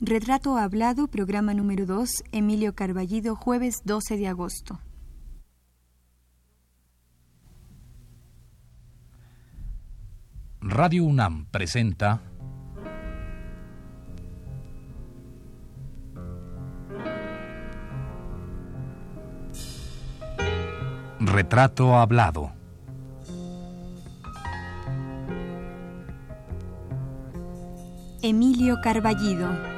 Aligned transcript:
Retrato 0.00 0.56
Hablado, 0.56 1.08
programa 1.08 1.54
número 1.54 1.84
2, 1.84 2.22
Emilio 2.30 2.72
Carballido, 2.72 3.34
jueves 3.34 3.82
12 3.84 4.16
de 4.16 4.28
agosto. 4.28 4.78
Radio 10.60 11.04
UNAM 11.04 11.46
presenta 11.50 12.20
Retrato 21.18 21.96
Hablado. 21.96 22.52
Emilio 28.22 28.80
Carballido. 28.80 29.77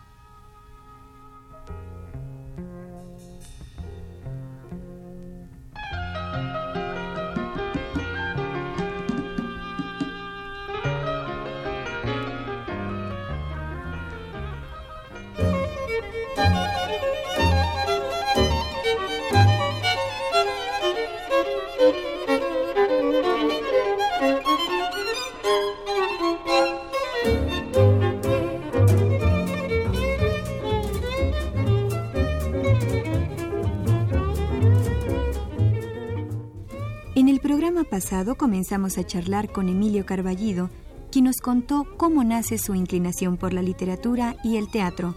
Comenzamos 38.37 38.97
a 38.97 39.05
charlar 39.05 39.49
con 39.53 39.69
Emilio 39.69 40.05
Carballido, 40.05 40.69
quien 41.11 41.25
nos 41.25 41.37
contó 41.37 41.87
cómo 41.95 42.25
nace 42.25 42.57
su 42.57 42.75
inclinación 42.75 43.37
por 43.37 43.53
la 43.53 43.61
literatura 43.61 44.35
y 44.43 44.57
el 44.57 44.69
teatro, 44.69 45.15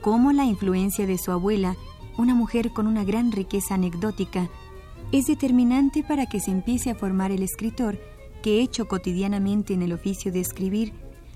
cómo 0.00 0.32
la 0.32 0.44
influencia 0.44 1.06
de 1.06 1.18
su 1.18 1.30
abuela, 1.30 1.76
una 2.18 2.34
mujer 2.34 2.72
con 2.72 2.88
una 2.88 3.04
gran 3.04 3.30
riqueza 3.30 3.74
anecdótica, 3.74 4.50
es 5.12 5.26
determinante 5.26 6.02
para 6.02 6.26
que 6.26 6.40
se 6.40 6.50
empiece 6.50 6.90
a 6.90 6.96
formar 6.96 7.30
el 7.30 7.44
escritor 7.44 7.96
que, 8.42 8.60
hecho 8.60 8.88
cotidianamente 8.88 9.72
en 9.72 9.82
el 9.82 9.92
oficio 9.92 10.32
de 10.32 10.40
escribir, 10.40 10.94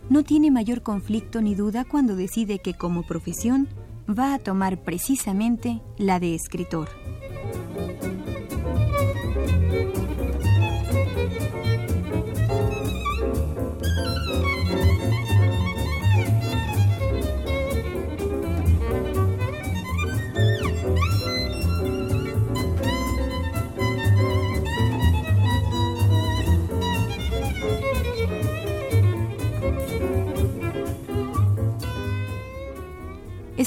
no 0.09 0.25
tiene 0.25 0.51
mayor 0.51 0.83
conflicto 0.83 1.41
ni 1.41 1.55
duda 1.55 1.85
cuando 1.85 2.17
decide 2.17 2.59
que 2.59 2.75
como 2.75 3.05
profesión 3.05 3.69
va 4.09 4.35
a 4.35 4.39
tomar 4.41 4.83
precisamente 4.83 5.81
la 5.99 6.19
de 6.19 6.35
escritor. 6.35 6.89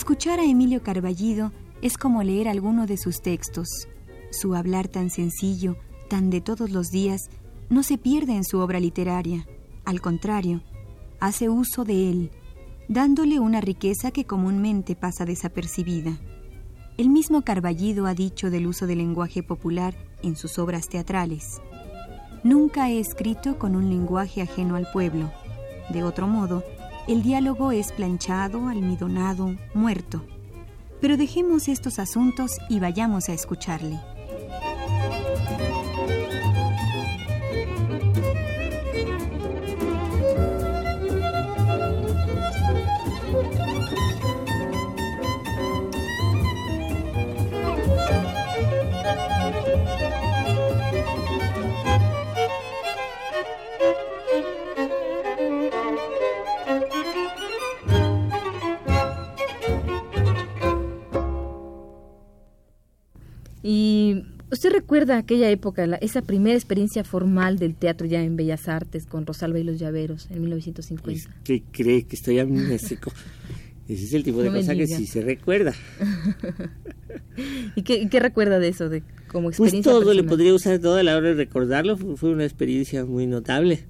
Escuchar 0.03 0.41
a 0.41 0.43
Emilio 0.43 0.83
Carballido 0.83 1.53
es 1.81 1.97
como 1.97 2.23
leer 2.23 2.49
alguno 2.49 2.87
de 2.87 2.97
sus 2.97 3.21
textos. 3.21 3.87
Su 4.31 4.53
hablar 4.53 4.89
tan 4.89 5.09
sencillo, 5.09 5.77
tan 6.09 6.29
de 6.29 6.41
todos 6.41 6.71
los 6.71 6.91
días, 6.91 7.29
no 7.69 7.83
se 7.83 7.97
pierde 7.97 8.35
en 8.35 8.43
su 8.43 8.59
obra 8.59 8.81
literaria. 8.81 9.47
Al 9.85 10.01
contrario, 10.01 10.61
hace 11.21 11.47
uso 11.47 11.85
de 11.85 12.09
él, 12.09 12.31
dándole 12.89 13.39
una 13.39 13.61
riqueza 13.61 14.11
que 14.11 14.25
comúnmente 14.25 14.97
pasa 14.97 15.23
desapercibida. 15.23 16.19
El 16.97 17.09
mismo 17.09 17.43
Carballido 17.43 18.05
ha 18.05 18.13
dicho 18.13 18.49
del 18.51 18.67
uso 18.67 18.87
del 18.87 18.97
lenguaje 18.97 19.41
popular 19.41 19.95
en 20.21 20.35
sus 20.35 20.59
obras 20.59 20.89
teatrales. 20.89 21.61
Nunca 22.43 22.89
he 22.89 22.99
escrito 22.99 23.57
con 23.57 23.73
un 23.73 23.89
lenguaje 23.89 24.41
ajeno 24.41 24.75
al 24.75 24.85
pueblo. 24.91 25.31
De 25.93 26.03
otro 26.03 26.27
modo, 26.27 26.61
el 27.07 27.21
diálogo 27.21 27.71
es 27.71 27.91
planchado, 27.91 28.67
almidonado, 28.69 29.55
muerto. 29.73 30.23
Pero 31.01 31.17
dejemos 31.17 31.67
estos 31.67 31.99
asuntos 31.99 32.57
y 32.69 32.79
vayamos 32.79 33.27
a 33.27 33.33
escucharle. 33.33 33.99
Recuerda 64.83 65.17
aquella 65.17 65.49
época, 65.49 65.87
la- 65.87 65.95
esa 65.97 66.21
primera 66.21 66.55
experiencia 66.55 67.03
formal 67.03 67.57
del 67.57 67.75
teatro 67.75 68.05
ya 68.05 68.21
en 68.21 68.35
Bellas 68.35 68.67
Artes 68.67 69.05
con 69.05 69.25
Rosalba 69.25 69.57
y 69.59 69.63
los 69.63 69.79
Llaveros 69.79 70.27
en 70.29 70.41
1950. 70.41 71.29
¿Qué 71.43 71.63
cree 71.71 72.03
que 72.03 72.15
estoy 72.15 72.39
amnésico? 72.39 73.11
Ese 73.87 74.05
es 74.05 74.13
el 74.13 74.23
tipo 74.23 74.41
de 74.41 74.49
No 74.49 74.55
cosa 74.55 74.75
que 74.75 74.87
sí 74.87 75.05
se 75.07 75.21
recuerda. 75.21 75.73
¿Y 77.75 77.81
qué, 77.81 77.95
y 78.01 78.07
qué 78.07 78.19
recuerda 78.19 78.59
de 78.59 78.69
eso, 78.69 78.87
de 78.89 79.03
como 79.27 79.47
Pues 79.47 79.57
experiencia 79.59 79.91
todo, 79.91 80.01
le 80.01 80.05
personal? 80.21 80.29
podría 80.29 80.53
usar 80.53 80.79
toda 80.79 81.03
la 81.03 81.17
hora 81.17 81.29
de 81.29 81.33
recordarlo. 81.35 81.97
Fue, 81.97 82.15
fue 82.15 82.29
una 82.31 82.43
experiencia 82.45 83.03
muy 83.05 83.27
notable. 83.27 83.83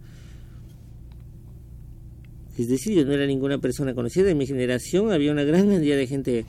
Es 2.57 2.69
decir, 2.69 2.95
yo 2.95 3.05
no 3.05 3.11
era 3.13 3.25
ninguna 3.27 3.57
persona 3.59 3.93
conocida. 3.93 4.29
En 4.31 4.37
mi 4.37 4.47
generación 4.47 5.11
había 5.11 5.31
una 5.31 5.43
gran 5.43 5.67
cantidad 5.69 5.97
de 5.97 6.07
gente 6.07 6.45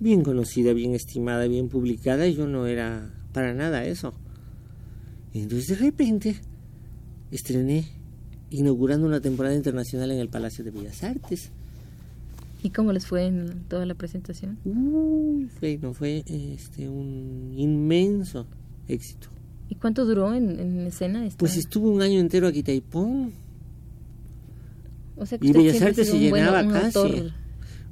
bien 0.00 0.22
conocida, 0.22 0.72
bien 0.74 0.94
estimada, 0.94 1.46
bien 1.46 1.68
publicada. 1.68 2.26
Y 2.26 2.34
yo 2.34 2.46
no 2.46 2.66
era 2.66 3.10
para 3.34 3.52
nada 3.52 3.84
eso. 3.84 4.14
Entonces, 5.34 5.66
de 5.78 5.84
repente, 5.84 6.36
estrené 7.30 7.84
inaugurando 8.50 9.06
una 9.06 9.20
temporada 9.20 9.54
internacional 9.54 10.10
en 10.12 10.20
el 10.20 10.28
Palacio 10.30 10.64
de 10.64 10.70
Bellas 10.70 11.02
Artes. 11.02 11.50
¿Y 12.62 12.70
cómo 12.70 12.92
les 12.94 13.06
fue 13.06 13.26
en 13.26 13.64
toda 13.68 13.84
la 13.84 13.94
presentación? 13.94 14.56
Uy, 14.64 15.50
fue, 15.60 15.76
no, 15.82 15.92
fue 15.92 16.24
este, 16.28 16.88
un 16.88 17.52
inmenso 17.56 18.46
éxito. 18.88 19.28
¿Y 19.68 19.74
cuánto 19.74 20.04
duró 20.06 20.32
en, 20.32 20.58
en 20.60 20.80
escena? 20.86 21.26
esta- 21.26 21.38
Pues 21.38 21.56
estuvo 21.56 21.90
un 21.90 22.00
año 22.00 22.20
entero 22.20 22.46
aquí 22.46 22.62
Taipón. 22.62 23.32
o 25.16 25.26
sea 25.26 25.38
que 25.38 25.46
y 25.48 25.52
Bellas 25.52 25.82
Artes 25.82 26.06
se 26.08 26.12
buen- 26.30 26.44
llenaba 26.44 26.66
casi. 26.68 26.98
autor. 26.98 27.32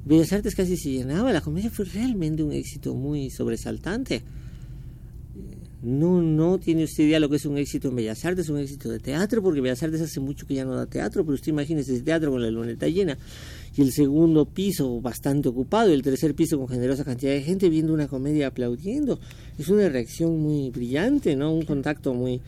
Bellas 0.05 0.33
Artes 0.33 0.55
casi 0.55 0.75
se 0.77 0.89
llenaba. 0.91 1.31
La 1.33 1.41
comedia 1.41 1.69
fue 1.69 1.85
realmente 1.85 2.41
un 2.43 2.51
éxito 2.51 2.95
muy 2.95 3.29
sobresaltante. 3.29 4.21
No, 5.83 6.21
no 6.21 6.59
tiene 6.59 6.85
usted 6.85 7.03
idea 7.03 7.19
lo 7.19 7.27
que 7.27 7.35
es 7.35 7.45
un 7.45 7.57
éxito 7.57 7.89
en 7.89 7.97
Bellas 7.97 8.23
Artes, 8.23 8.47
un 8.47 8.57
éxito 8.57 8.89
de 8.89 8.99
teatro, 8.99 9.43
porque 9.43 9.59
Bellas 9.59 9.83
Artes 9.83 9.99
hace 9.99 10.21
mucho 10.21 10.47
que 10.47 10.53
ya 10.53 10.63
no 10.63 10.75
da 10.75 10.85
teatro, 10.85 11.25
pero 11.25 11.35
usted 11.35 11.49
imagínese 11.49 11.93
ese 11.95 12.03
teatro 12.03 12.31
con 12.31 12.41
la 12.41 12.49
luneta 12.49 12.87
llena 12.87 13.17
y 13.75 13.81
el 13.81 13.91
segundo 13.91 14.45
piso 14.45 15.01
bastante 15.01 15.49
ocupado 15.49 15.89
y 15.89 15.93
el 15.93 16.01
tercer 16.01 16.35
piso 16.35 16.57
con 16.57 16.69
generosa 16.69 17.03
cantidad 17.03 17.33
de 17.33 17.41
gente 17.41 17.67
viendo 17.67 17.93
una 17.93 18.07
comedia 18.07 18.47
aplaudiendo. 18.47 19.19
Es 19.59 19.67
una 19.67 19.89
reacción 19.89 20.39
muy 20.39 20.69
brillante, 20.69 21.35
¿no? 21.35 21.53
Un 21.53 21.65
contacto 21.65 22.13
muy 22.13 22.39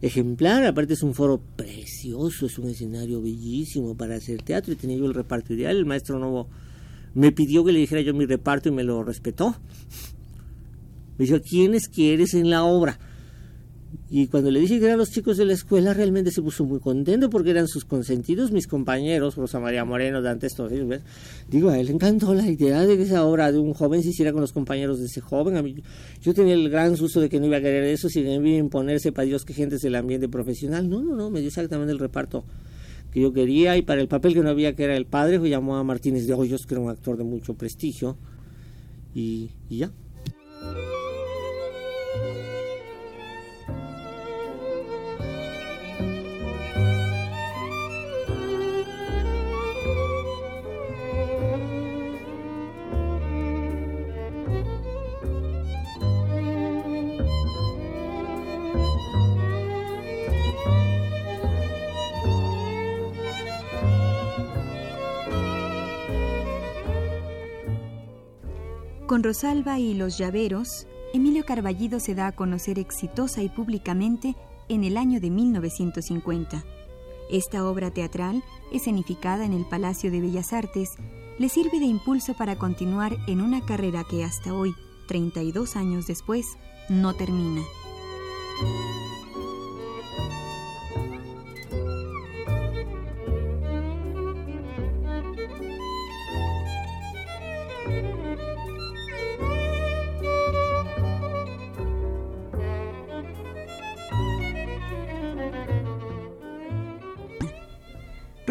ejemplar, 0.00 0.64
aparte 0.64 0.94
es 0.94 1.04
un 1.04 1.14
foro 1.14 1.40
precioso, 1.54 2.46
es 2.46 2.58
un 2.58 2.68
escenario 2.68 3.22
bellísimo 3.22 3.96
para 3.96 4.16
hacer 4.16 4.42
teatro 4.42 4.72
y 4.72 4.76
tenía 4.76 4.96
yo 4.96 5.06
el 5.06 5.14
reparto 5.14 5.54
ideal, 5.54 5.76
el 5.76 5.86
maestro 5.86 6.18
Novo 6.18 6.48
me 7.14 7.30
pidió 7.30 7.64
que 7.64 7.70
le 7.70 7.78
dijera 7.78 8.00
yo 8.00 8.12
mi 8.12 8.26
reparto 8.26 8.70
y 8.70 8.72
me 8.72 8.82
lo 8.82 9.04
respetó. 9.04 9.54
Me 11.22 11.26
dijo, 11.26 11.40
¿quiénes 11.40 11.86
quieres 11.86 12.34
en 12.34 12.50
la 12.50 12.64
obra? 12.64 12.98
Y 14.10 14.26
cuando 14.26 14.50
le 14.50 14.58
dije 14.58 14.80
que 14.80 14.86
eran 14.86 14.98
los 14.98 15.12
chicos 15.12 15.36
de 15.36 15.44
la 15.44 15.52
escuela, 15.52 15.94
realmente 15.94 16.32
se 16.32 16.42
puso 16.42 16.64
muy 16.64 16.80
contento 16.80 17.30
porque 17.30 17.50
eran 17.50 17.68
sus 17.68 17.84
consentidos, 17.84 18.50
mis 18.50 18.66
compañeros, 18.66 19.36
Rosa 19.36 19.60
María 19.60 19.84
Moreno, 19.84 20.20
Dante, 20.20 20.48
ellos. 20.48 21.00
Digo, 21.48 21.70
a 21.70 21.78
él 21.78 21.86
le 21.86 21.92
encantó 21.92 22.34
la 22.34 22.50
idea 22.50 22.84
de 22.84 22.96
que 22.96 23.04
esa 23.04 23.24
obra 23.24 23.52
de 23.52 23.60
un 23.60 23.72
joven 23.72 24.02
se 24.02 24.08
hiciera 24.08 24.32
con 24.32 24.40
los 24.40 24.52
compañeros 24.52 24.98
de 24.98 25.06
ese 25.06 25.20
joven. 25.20 25.56
A 25.56 25.62
mí, 25.62 25.76
yo 26.20 26.34
tenía 26.34 26.54
el 26.54 26.68
gran 26.68 26.96
susto 26.96 27.20
de 27.20 27.28
que 27.28 27.38
no 27.38 27.46
iba 27.46 27.58
a 27.58 27.60
querer 27.60 27.84
eso, 27.84 28.08
si 28.08 28.18
iba 28.18 28.32
a 28.32 28.58
imponerse 28.58 29.12
para 29.12 29.26
Dios 29.26 29.44
que 29.44 29.54
gente 29.54 29.76
es 29.76 29.84
el 29.84 29.94
ambiente 29.94 30.28
profesional. 30.28 30.90
No, 30.90 31.04
no, 31.04 31.14
no, 31.14 31.30
me 31.30 31.38
dio 31.38 31.50
exactamente 31.50 31.92
el 31.92 32.00
reparto 32.00 32.44
que 33.12 33.20
yo 33.20 33.32
quería 33.32 33.76
y 33.76 33.82
para 33.82 34.00
el 34.00 34.08
papel 34.08 34.34
que 34.34 34.40
no 34.40 34.48
había, 34.48 34.74
que 34.74 34.82
era 34.82 34.96
el 34.96 35.06
padre, 35.06 35.38
pues 35.38 35.52
llamó 35.52 35.76
a 35.76 35.84
Martínez 35.84 36.26
de 36.26 36.34
Hoyos, 36.34 36.66
que 36.66 36.74
era 36.74 36.80
un 36.80 36.90
actor 36.90 37.16
de 37.16 37.22
mucho 37.22 37.54
prestigio. 37.54 38.16
y 39.14 39.50
ya. 39.70 39.92
Con 69.12 69.22
Rosalba 69.22 69.78
y 69.78 69.92
los 69.92 70.16
Llaveros, 70.16 70.86
Emilio 71.14 71.44
Carballido 71.44 72.00
se 72.00 72.14
da 72.14 72.28
a 72.28 72.32
conocer 72.32 72.78
exitosa 72.78 73.42
y 73.42 73.50
públicamente 73.50 74.34
en 74.68 74.82
el 74.82 74.96
año 74.96 75.20
de 75.20 75.30
1950. 75.30 76.64
Esta 77.30 77.68
obra 77.68 77.90
teatral, 77.90 78.42
escenificada 78.72 79.44
en 79.44 79.52
el 79.52 79.66
Palacio 79.66 80.10
de 80.10 80.20
Bellas 80.20 80.54
Artes, 80.54 80.90
le 81.38 81.48
sirve 81.50 81.80
de 81.80 81.86
impulso 81.86 82.34
para 82.34 82.56
continuar 82.56 83.16
en 83.26 83.42
una 83.42 83.64
carrera 83.64 84.04
que 84.08 84.24
hasta 84.24 84.54
hoy, 84.54 84.74
32 85.08 85.76
años 85.76 86.06
después, 86.06 86.46
no 86.88 87.14
termina. 87.14 87.62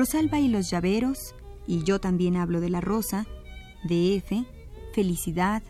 Rosalba 0.02 0.40
y 0.40 0.48
los 0.48 0.72
llaveros, 0.72 1.36
y 1.68 1.84
yo 1.84 2.02
también 2.02 2.36
hablo 2.36 2.60
de 2.60 2.72
la 2.72 2.82
rosa, 2.82 3.28
de 3.84 4.16
F, 4.16 4.46
Felicidad, 4.96 5.62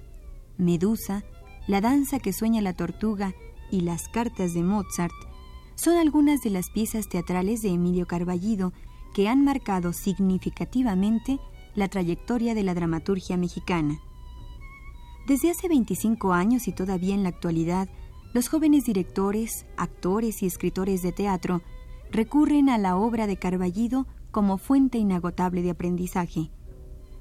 Medusa, 0.57 1.25
La 1.67 1.81
danza 1.81 2.17
que 2.17 2.31
sueña 2.31 2.61
la 2.61 2.71
tortuga 2.71 3.33
y 3.71 3.81
las 3.81 4.07
cartas 4.07 4.53
de 4.53 4.63
Mozart, 4.63 5.11
son 5.75 5.97
algunas 5.97 6.39
de 6.43 6.49
las 6.49 6.69
piezas 6.69 7.09
teatrales 7.09 7.61
de 7.61 7.71
Emilio 7.71 8.07
Carballido 8.07 8.71
que 9.13 9.27
han 9.27 9.43
marcado 9.43 9.91
significativamente 9.91 11.37
la 11.75 11.89
trayectoria 11.89 12.55
de 12.55 12.63
la 12.63 12.73
dramaturgia 12.73 13.35
mexicana. 13.35 13.99
Desde 15.27 15.51
hace 15.51 15.67
25 15.67 16.31
años 16.31 16.69
y 16.69 16.71
todavía 16.71 17.15
en 17.15 17.23
la 17.23 17.29
actualidad, 17.29 17.89
los 18.33 18.47
jóvenes 18.47 18.85
directores, 18.85 19.65
actores 19.75 20.41
y 20.41 20.45
escritores 20.45 21.01
de 21.01 21.11
teatro 21.11 21.61
recurren 22.11 22.69
a 22.69 22.77
la 22.77 22.95
obra 22.95 23.27
de 23.27 23.35
Carballido 23.35 24.07
como 24.31 24.57
fuente 24.57 24.97
inagotable 24.97 25.61
de 25.61 25.71
aprendizaje. 25.71 26.51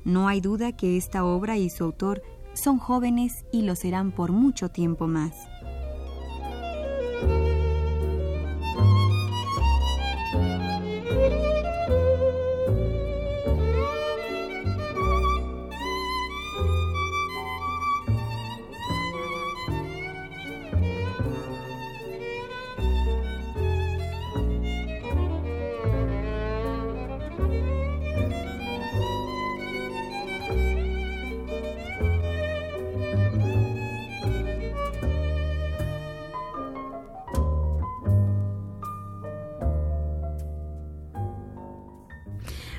No 0.04 0.28
hay 0.28 0.40
duda 0.40 0.72
que 0.72 0.96
esta 0.96 1.24
obra 1.24 1.58
y 1.58 1.68
su 1.68 1.84
autor 1.84 2.22
son 2.54 2.78
jóvenes 2.78 3.44
y 3.52 3.62
lo 3.62 3.76
serán 3.76 4.12
por 4.12 4.32
mucho 4.32 4.70
tiempo 4.70 5.06
más. 5.06 5.34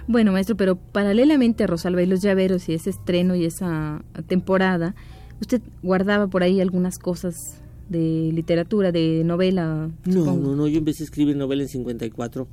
Bueno, 0.07 0.31
maestro, 0.31 0.55
pero 0.55 0.75
paralelamente 0.75 1.63
a 1.63 1.67
Rosalba 1.67 2.01
y 2.01 2.05
los 2.05 2.21
Llaveros 2.21 2.69
y 2.69 2.73
ese 2.73 2.89
estreno 2.89 3.35
y 3.35 3.45
esa 3.45 4.03
temporada, 4.27 4.95
usted 5.39 5.61
guardaba 5.83 6.27
por 6.27 6.43
ahí 6.43 6.61
algunas 6.61 6.97
cosas 6.97 7.61
de 7.89 8.31
literatura, 8.33 8.91
de 8.91 9.23
novela. 9.25 9.91
No, 10.05 10.37
no, 10.37 10.55
no, 10.55 10.67
yo 10.67 10.77
empecé 10.77 11.03
a 11.03 11.05
escribir 11.05 11.35
novela 11.35 11.63
en 11.63 11.69
54. 11.69 12.47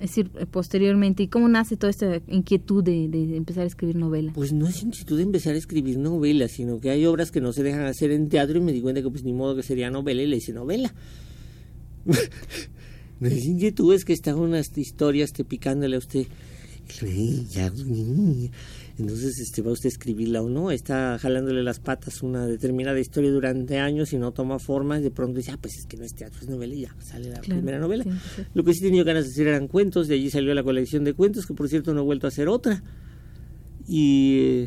Es 0.00 0.10
decir, 0.10 0.30
eh, 0.38 0.46
posteriormente, 0.46 1.24
¿y 1.24 1.28
cómo 1.28 1.48
nace 1.48 1.76
toda 1.76 1.90
esta 1.90 2.20
inquietud 2.28 2.84
de, 2.84 3.04
empezar 3.36 3.64
a 3.64 3.66
escribir 3.66 3.96
novela? 3.96 4.32
Pues 4.32 4.52
no 4.52 4.68
es 4.68 4.80
inquietud 4.82 5.16
de 5.16 5.24
empezar 5.24 5.56
a 5.56 5.58
escribir 5.58 5.98
novela, 5.98 6.46
sino 6.46 6.78
que 6.78 6.90
hay 6.90 7.04
obras 7.04 7.32
que 7.32 7.40
no 7.40 7.52
se 7.52 7.64
dejan 7.64 7.84
hacer 7.86 8.12
en 8.12 8.28
teatro 8.28 8.58
y 8.58 8.60
me 8.60 8.72
di 8.72 8.80
cuenta 8.80 9.02
que 9.02 9.10
pues 9.10 9.24
ni 9.24 9.32
modo 9.32 9.56
que 9.56 9.64
sería 9.64 9.90
novela 9.90 10.22
y 10.22 10.28
le 10.28 10.36
hice 10.36 10.52
novela. 10.52 10.94
Me 13.20 13.34
inquietud 13.34 13.94
es 13.94 14.04
que 14.04 14.12
están 14.12 14.38
unas 14.38 14.76
historias 14.76 15.32
te 15.32 15.44
picándole 15.44 15.96
a 15.96 15.98
usted. 15.98 16.26
Entonces 18.98 19.38
este, 19.40 19.62
va 19.62 19.72
usted 19.72 19.86
a 19.86 19.92
escribirla 19.92 20.42
o 20.42 20.48
no, 20.48 20.70
está 20.70 21.18
jalándole 21.18 21.62
las 21.62 21.80
patas 21.80 22.22
una 22.22 22.46
determinada 22.46 22.98
historia 22.98 23.30
durante 23.30 23.78
años 23.78 24.12
y 24.12 24.18
no 24.18 24.32
toma 24.32 24.58
forma 24.58 24.98
y 24.98 25.02
de 25.02 25.10
pronto 25.10 25.36
dice, 25.36 25.52
ah, 25.52 25.58
pues 25.60 25.76
es 25.76 25.86
que 25.86 25.96
no 25.96 26.04
es 26.04 26.14
teatro, 26.14 26.40
es 26.40 26.48
novela 26.48 26.74
y 26.74 26.80
ya 26.82 26.96
sale 27.00 27.30
la 27.30 27.40
primera 27.40 27.78
novela. 27.78 28.04
Lo 28.54 28.64
que 28.64 28.72
sí 28.72 28.80
tenía 28.80 29.04
ganas 29.04 29.24
de 29.26 29.30
hacer 29.30 29.48
eran 29.48 29.68
cuentos, 29.68 30.08
de 30.08 30.14
allí 30.14 30.30
salió 30.30 30.54
la 30.54 30.62
colección 30.62 31.04
de 31.04 31.12
cuentos, 31.12 31.46
que 31.46 31.54
por 31.54 31.68
cierto 31.68 31.94
no 31.94 32.00
he 32.00 32.04
vuelto 32.04 32.26
a 32.26 32.28
hacer 32.28 32.48
otra. 32.48 32.82
Y, 33.86 34.64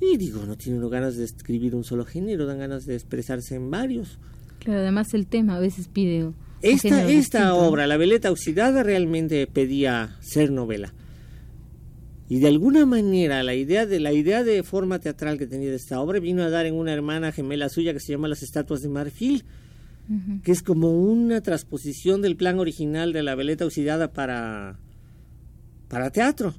y 0.00 0.16
digo, 0.16 0.46
no 0.46 0.56
tiene 0.56 0.78
uno 0.78 0.88
ganas 0.88 1.16
de 1.16 1.24
escribir 1.24 1.74
un 1.74 1.84
solo 1.84 2.04
género, 2.04 2.46
dan 2.46 2.58
ganas 2.58 2.86
de 2.86 2.94
expresarse 2.94 3.56
en 3.56 3.70
varios. 3.70 4.18
Claro, 4.60 4.80
además 4.80 5.14
el 5.14 5.26
tema 5.26 5.56
a 5.56 5.60
veces 5.60 5.88
pide 5.88 6.30
esta, 6.62 7.08
esta 7.10 7.54
obra, 7.54 7.86
La 7.86 7.96
veleta 7.96 8.30
oxidada, 8.30 8.82
realmente 8.82 9.46
pedía 9.46 10.16
ser 10.20 10.50
novela. 10.50 10.92
Y 12.28 12.38
de 12.38 12.46
alguna 12.46 12.86
manera 12.86 13.42
la 13.42 13.54
idea 13.54 13.86
de 13.86 13.98
la 13.98 14.12
idea 14.12 14.44
de 14.44 14.62
forma 14.62 15.00
teatral 15.00 15.36
que 15.36 15.48
tenía 15.48 15.70
de 15.70 15.76
esta 15.76 16.00
obra 16.00 16.20
vino 16.20 16.44
a 16.44 16.50
dar 16.50 16.64
en 16.64 16.74
una 16.74 16.92
hermana 16.92 17.32
gemela 17.32 17.68
suya 17.68 17.92
que 17.92 17.98
se 17.98 18.12
llama 18.12 18.28
Las 18.28 18.44
estatuas 18.44 18.82
de 18.82 18.88
marfil, 18.88 19.44
que 20.44 20.52
es 20.52 20.62
como 20.62 20.90
una 20.90 21.40
transposición 21.40 22.22
del 22.22 22.36
plan 22.36 22.58
original 22.58 23.12
de 23.12 23.22
la 23.22 23.34
veleta 23.34 23.64
oxidada 23.64 24.12
para 24.12 24.78
para 25.88 26.10
teatro. 26.10 26.54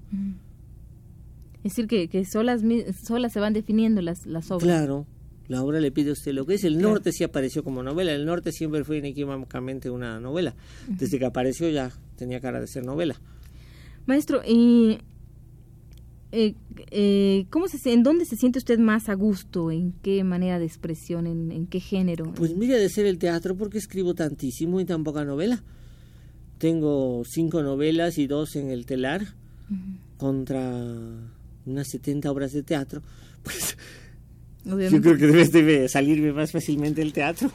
Es 1.64 1.72
decir, 1.72 1.88
que, 1.88 2.10
que 2.10 2.26
solas, 2.26 2.62
solas 3.02 3.32
se 3.32 3.40
van 3.40 3.54
definiendo 3.54 4.02
las, 4.02 4.26
las 4.26 4.52
obras. 4.52 4.64
Claro, 4.64 5.06
la 5.52 5.64
obra 5.64 5.82
le 5.82 5.92
pide 5.92 6.12
a 6.12 6.14
usted 6.14 6.32
lo 6.32 6.46
que 6.46 6.54
es. 6.54 6.64
El 6.64 6.82
norte 6.82 7.12
sí 7.12 7.26
apareció 7.26 7.62
como 7.62 7.84
novela. 7.84 8.14
El 8.14 8.26
norte 8.26 8.54
siempre 8.54 8.86
fue 8.86 9.00
inequívocamente 9.00 9.90
una 9.90 10.18
novela. 10.18 10.56
Desde 10.88 11.20
que 11.20 11.26
apareció 11.26 11.70
ya 11.70 11.92
tenía 12.16 12.40
cara 12.40 12.62
de 12.62 12.68
ser 12.68 12.86
novela. 12.86 13.20
Maestro, 14.06 14.42
¿y 14.48 15.00
eh, 16.32 16.56
eh, 16.90 17.48
¿cómo 17.50 17.68
se, 17.68 17.92
¿en 17.92 18.02
dónde 18.02 18.24
se 18.24 18.38
siente 18.38 18.60
usted 18.60 18.80
más 18.80 19.10
a 19.10 19.14
gusto? 19.14 19.72
¿En 19.72 19.92
qué 19.92 20.24
manera 20.24 20.58
de 20.58 20.66
expresión? 20.66 21.28
¿En, 21.28 21.68
qué 21.68 21.82
género? 21.82 22.32
Pues 22.34 22.56
mire, 22.56 22.80
de 22.80 22.88
ser 22.88 23.06
el 23.06 23.18
teatro 23.18 23.58
porque 23.58 23.78
escribo 23.78 24.14
tantísimo 24.14 24.80
y 24.80 24.86
tan 24.86 25.04
poca 25.04 25.26
novela. 25.26 25.62
Tengo 26.60 27.24
cinco 27.26 27.62
novelas 27.62 28.18
y 28.18 28.26
dos 28.26 28.56
en 28.56 28.70
el 28.70 28.86
telar 28.86 29.36
contra 30.16 30.62
unas 31.66 31.88
70 31.90 32.32
obras 32.32 32.54
de 32.54 32.64
teatro. 32.64 33.02
Pues 33.44 33.76
yo 34.66 35.02
creo 35.02 35.18
que 35.18 35.28
debe 35.52 35.90
salirme 35.90 36.34
más 36.34 36.52
fácilmente 36.52 37.02
el 37.02 37.14
teatro. 37.14 37.52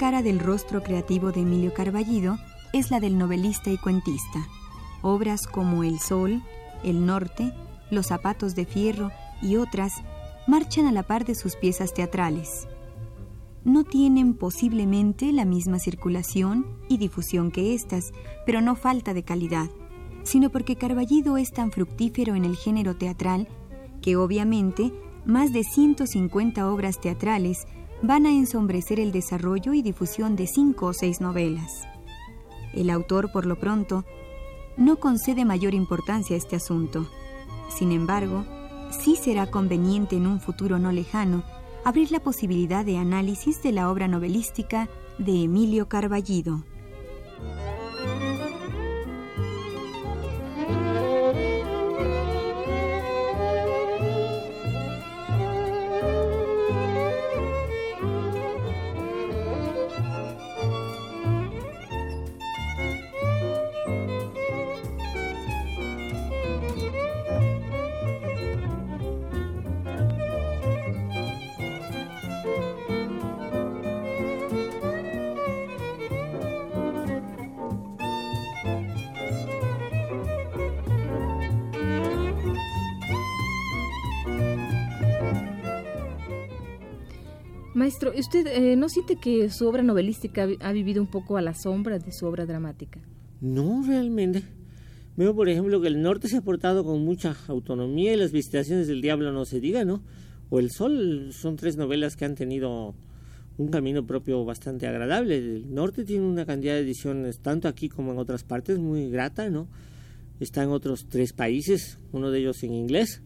Cara 0.00 0.22
del 0.22 0.38
rostro 0.38 0.82
creativo 0.82 1.30
de 1.30 1.42
Emilio 1.42 1.74
Carballido 1.74 2.38
es 2.72 2.90
la 2.90 3.00
del 3.00 3.18
novelista 3.18 3.68
y 3.68 3.76
cuentista. 3.76 4.48
Obras 5.02 5.46
como 5.46 5.84
El 5.84 6.00
Sol, 6.00 6.42
El 6.82 7.04
Norte, 7.04 7.52
Los 7.90 8.06
Zapatos 8.06 8.54
de 8.54 8.64
Fierro 8.64 9.10
y 9.42 9.56
otras 9.56 9.92
marchan 10.46 10.86
a 10.86 10.92
la 10.92 11.02
par 11.02 11.26
de 11.26 11.34
sus 11.34 11.54
piezas 11.54 11.92
teatrales. 11.92 12.66
No 13.62 13.84
tienen 13.84 14.32
posiblemente 14.32 15.34
la 15.34 15.44
misma 15.44 15.78
circulación 15.78 16.64
y 16.88 16.96
difusión 16.96 17.50
que 17.50 17.74
estas, 17.74 18.12
pero 18.46 18.62
no 18.62 18.76
falta 18.76 19.12
de 19.12 19.22
calidad, 19.22 19.68
sino 20.22 20.48
porque 20.48 20.76
Carballido 20.76 21.36
es 21.36 21.52
tan 21.52 21.70
fructífero 21.72 22.34
en 22.36 22.46
el 22.46 22.56
género 22.56 22.96
teatral 22.96 23.48
que 24.00 24.16
obviamente 24.16 24.94
más 25.26 25.52
de 25.52 25.62
150 25.62 26.70
obras 26.70 27.02
teatrales 27.02 27.66
van 28.02 28.26
a 28.26 28.30
ensombrecer 28.30 28.98
el 28.98 29.12
desarrollo 29.12 29.74
y 29.74 29.82
difusión 29.82 30.36
de 30.36 30.46
cinco 30.46 30.86
o 30.86 30.92
seis 30.92 31.20
novelas. 31.20 31.86
El 32.72 32.90
autor, 32.90 33.30
por 33.32 33.46
lo 33.46 33.58
pronto, 33.58 34.04
no 34.76 34.96
concede 34.96 35.44
mayor 35.44 35.74
importancia 35.74 36.34
a 36.34 36.38
este 36.38 36.56
asunto. 36.56 37.06
Sin 37.68 37.92
embargo, 37.92 38.44
sí 38.90 39.16
será 39.16 39.50
conveniente 39.50 40.16
en 40.16 40.26
un 40.26 40.40
futuro 40.40 40.78
no 40.78 40.92
lejano 40.92 41.44
abrir 41.84 42.10
la 42.12 42.20
posibilidad 42.20 42.84
de 42.84 42.98
análisis 42.98 43.62
de 43.62 43.72
la 43.72 43.90
obra 43.90 44.08
novelística 44.08 44.88
de 45.18 45.44
Emilio 45.44 45.88
Carballido. 45.88 46.62
Maestro, 87.80 88.12
¿usted 88.14 88.46
eh, 88.46 88.76
no 88.76 88.90
siente 88.90 89.16
que 89.16 89.48
su 89.48 89.66
obra 89.66 89.82
novelística 89.82 90.46
ha 90.60 90.72
vivido 90.72 91.00
un 91.00 91.10
poco 91.10 91.38
a 91.38 91.40
la 91.40 91.54
sombra 91.54 91.98
de 91.98 92.12
su 92.12 92.26
obra 92.26 92.44
dramática? 92.44 93.00
No, 93.40 93.82
realmente. 93.86 94.42
Veo, 95.16 95.34
por 95.34 95.48
ejemplo, 95.48 95.80
que 95.80 95.88
el 95.88 96.02
norte 96.02 96.28
se 96.28 96.36
ha 96.36 96.42
portado 96.42 96.84
con 96.84 97.02
mucha 97.02 97.34
autonomía 97.48 98.12
y 98.12 98.16
las 98.18 98.32
visitaciones 98.32 98.86
del 98.86 99.00
diablo 99.00 99.32
no 99.32 99.46
se 99.46 99.60
diga, 99.60 99.86
¿no? 99.86 100.02
O 100.50 100.58
El 100.58 100.70
Sol 100.70 101.30
son 101.32 101.56
tres 101.56 101.78
novelas 101.78 102.16
que 102.16 102.26
han 102.26 102.34
tenido 102.34 102.94
un 103.56 103.68
camino 103.68 104.06
propio 104.06 104.44
bastante 104.44 104.86
agradable. 104.86 105.38
El 105.38 105.74
norte 105.74 106.04
tiene 106.04 106.26
una 106.26 106.44
cantidad 106.44 106.74
de 106.74 106.80
ediciones, 106.80 107.38
tanto 107.38 107.66
aquí 107.66 107.88
como 107.88 108.12
en 108.12 108.18
otras 108.18 108.44
partes, 108.44 108.78
muy 108.78 109.08
grata, 109.08 109.48
¿no? 109.48 109.68
Está 110.38 110.62
en 110.62 110.68
otros 110.68 111.06
tres 111.08 111.32
países, 111.32 111.98
uno 112.12 112.30
de 112.30 112.40
ellos 112.40 112.62
en 112.62 112.74
inglés, 112.74 113.22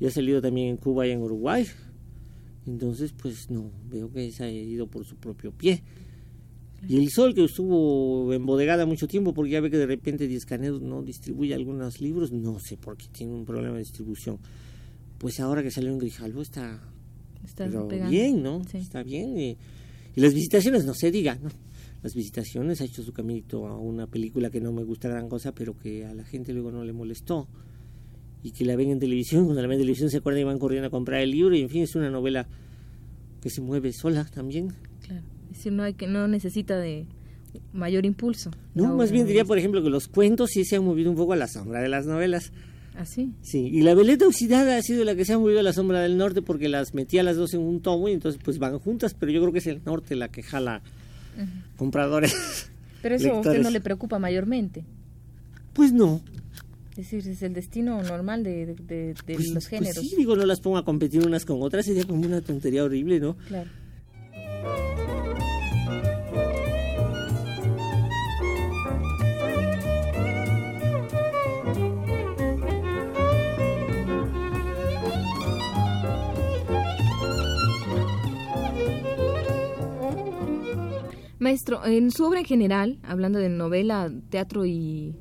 y 0.00 0.06
ha 0.06 0.10
salido 0.10 0.42
también 0.42 0.66
en 0.66 0.76
Cuba 0.78 1.06
y 1.06 1.12
en 1.12 1.22
Uruguay. 1.22 1.64
Entonces, 2.68 3.12
pues 3.12 3.50
no, 3.50 3.70
veo 3.88 4.12
que 4.12 4.30
se 4.30 4.44
ha 4.44 4.50
ido 4.50 4.86
por 4.86 5.04
su 5.04 5.16
propio 5.16 5.52
pie. 5.52 5.82
Y 6.86 6.98
el 6.98 7.10
Sol, 7.10 7.34
que 7.34 7.42
estuvo 7.42 8.32
embodegada 8.32 8.84
mucho 8.84 9.08
tiempo, 9.08 9.32
porque 9.32 9.52
ya 9.52 9.60
ve 9.60 9.70
que 9.70 9.78
de 9.78 9.86
repente 9.86 10.28
Canedo 10.46 10.78
no 10.78 11.02
distribuye 11.02 11.54
algunos 11.54 12.00
libros, 12.00 12.30
no 12.30 12.60
sé 12.60 12.76
por 12.76 12.96
qué 12.96 13.06
tiene 13.10 13.32
un 13.32 13.44
problema 13.44 13.74
de 13.74 13.80
distribución. 13.80 14.38
Pues 15.16 15.40
ahora 15.40 15.62
que 15.62 15.70
salió 15.70 15.90
en 15.90 15.98
Grijalvo 15.98 16.42
está, 16.42 16.80
está 17.44 17.66
bien, 17.66 18.42
¿no? 18.42 18.62
Está 18.72 19.02
bien. 19.02 19.38
Y, 19.38 19.56
las 20.14 20.34
visitaciones, 20.34 20.84
no 20.84 20.94
se 20.94 21.10
diga, 21.10 21.36
¿no? 21.36 21.48
Las 22.02 22.14
visitaciones 22.14 22.80
ha 22.80 22.84
hecho 22.84 23.02
su 23.02 23.12
caminito 23.12 23.66
a 23.66 23.76
una 23.78 24.06
película 24.06 24.50
que 24.50 24.60
no 24.60 24.72
me 24.72 24.84
gusta 24.84 25.08
gran 25.08 25.28
cosa, 25.28 25.52
pero 25.52 25.76
que 25.76 26.04
a 26.04 26.14
la 26.14 26.24
gente 26.24 26.52
luego 26.52 26.70
no 26.70 26.84
le 26.84 26.92
molestó 26.92 27.48
y 28.42 28.52
que 28.52 28.64
la 28.64 28.76
ven 28.76 28.90
en 28.90 28.98
televisión, 28.98 29.44
cuando 29.44 29.62
la 29.62 29.68
ven 29.68 29.76
en 29.76 29.82
televisión 29.82 30.10
se 30.10 30.18
acuerdan 30.18 30.42
y 30.42 30.44
van 30.44 30.58
corriendo 30.58 30.88
a 30.88 30.90
comprar 30.90 31.20
el 31.20 31.30
libro 31.30 31.54
y 31.54 31.62
en 31.62 31.68
fin 31.68 31.82
es 31.82 31.94
una 31.94 32.10
novela 32.10 32.46
que 33.40 33.50
se 33.50 33.60
mueve 33.60 33.92
sola 33.92 34.24
también. 34.24 34.74
Claro, 35.06 35.22
es 35.50 35.58
decir, 35.58 35.72
no, 35.72 35.82
hay 35.82 35.94
que, 35.94 36.06
no 36.06 36.28
necesita 36.28 36.78
de 36.78 37.06
mayor 37.72 38.04
impulso. 38.06 38.50
No, 38.74 38.94
más 38.96 39.10
bien 39.10 39.26
diría, 39.26 39.44
por 39.44 39.58
ejemplo, 39.58 39.82
que 39.82 39.90
los 39.90 40.08
cuentos 40.08 40.50
sí 40.50 40.64
se 40.64 40.76
han 40.76 40.84
movido 40.84 41.10
un 41.10 41.16
poco 41.16 41.32
a 41.32 41.36
la 41.36 41.48
sombra 41.48 41.80
de 41.80 41.88
las 41.88 42.06
novelas. 42.06 42.52
¿Ah, 42.96 43.04
sí? 43.04 43.32
Sí, 43.42 43.68
y 43.72 43.82
la 43.82 43.94
veleta 43.94 44.26
oxidada 44.26 44.76
ha 44.76 44.82
sido 44.82 45.04
la 45.04 45.14
que 45.14 45.24
se 45.24 45.32
ha 45.32 45.38
movido 45.38 45.60
a 45.60 45.62
la 45.62 45.72
sombra 45.72 46.00
del 46.00 46.16
norte 46.16 46.42
porque 46.42 46.68
las 46.68 46.94
metía 46.94 47.22
las 47.22 47.36
dos 47.36 47.54
en 47.54 47.60
un 47.60 47.80
tomo 47.80 48.08
y 48.08 48.12
entonces 48.12 48.40
pues 48.44 48.58
van 48.58 48.78
juntas, 48.80 49.14
pero 49.14 49.30
yo 49.30 49.40
creo 49.40 49.52
que 49.52 49.60
es 49.60 49.66
el 49.68 49.80
norte 49.84 50.16
la 50.16 50.28
que 50.28 50.42
jala 50.42 50.82
compradores. 51.76 52.70
Pero 53.00 53.14
eso 53.14 53.32
a 53.32 53.38
usted 53.40 53.62
no 53.62 53.70
le 53.70 53.80
preocupa 53.80 54.18
mayormente. 54.18 54.84
Pues 55.72 55.92
no, 55.92 56.20
es 56.98 57.12
decir, 57.12 57.30
es 57.30 57.42
el 57.42 57.54
destino 57.54 58.02
normal 58.02 58.42
de, 58.42 58.74
pues 59.24 59.44
los 59.44 59.52
pues 59.52 59.66
géneros. 59.68 59.98
sí, 59.98 60.16
digo, 60.16 60.34
no 60.34 60.44
las 60.44 60.60
pongo 60.60 60.78
a 60.78 60.84
competir 60.84 61.24
unas 61.24 61.44
con 61.44 61.62
otras, 61.62 61.86
sería 61.86 62.02
como 62.04 62.26
una 62.26 62.40
tontería 62.40 62.82
horrible, 62.82 63.20
¿no? 63.20 63.36
Claro. 63.36 63.70
Maestro, 81.38 81.86
en 81.86 82.10
su 82.10 82.24
obra 82.24 82.40
en 82.40 82.44
general, 82.44 82.98
hablando 83.04 83.38
de 83.38 83.48
novela, 83.48 84.10
teatro 84.30 84.66
y 84.66 85.14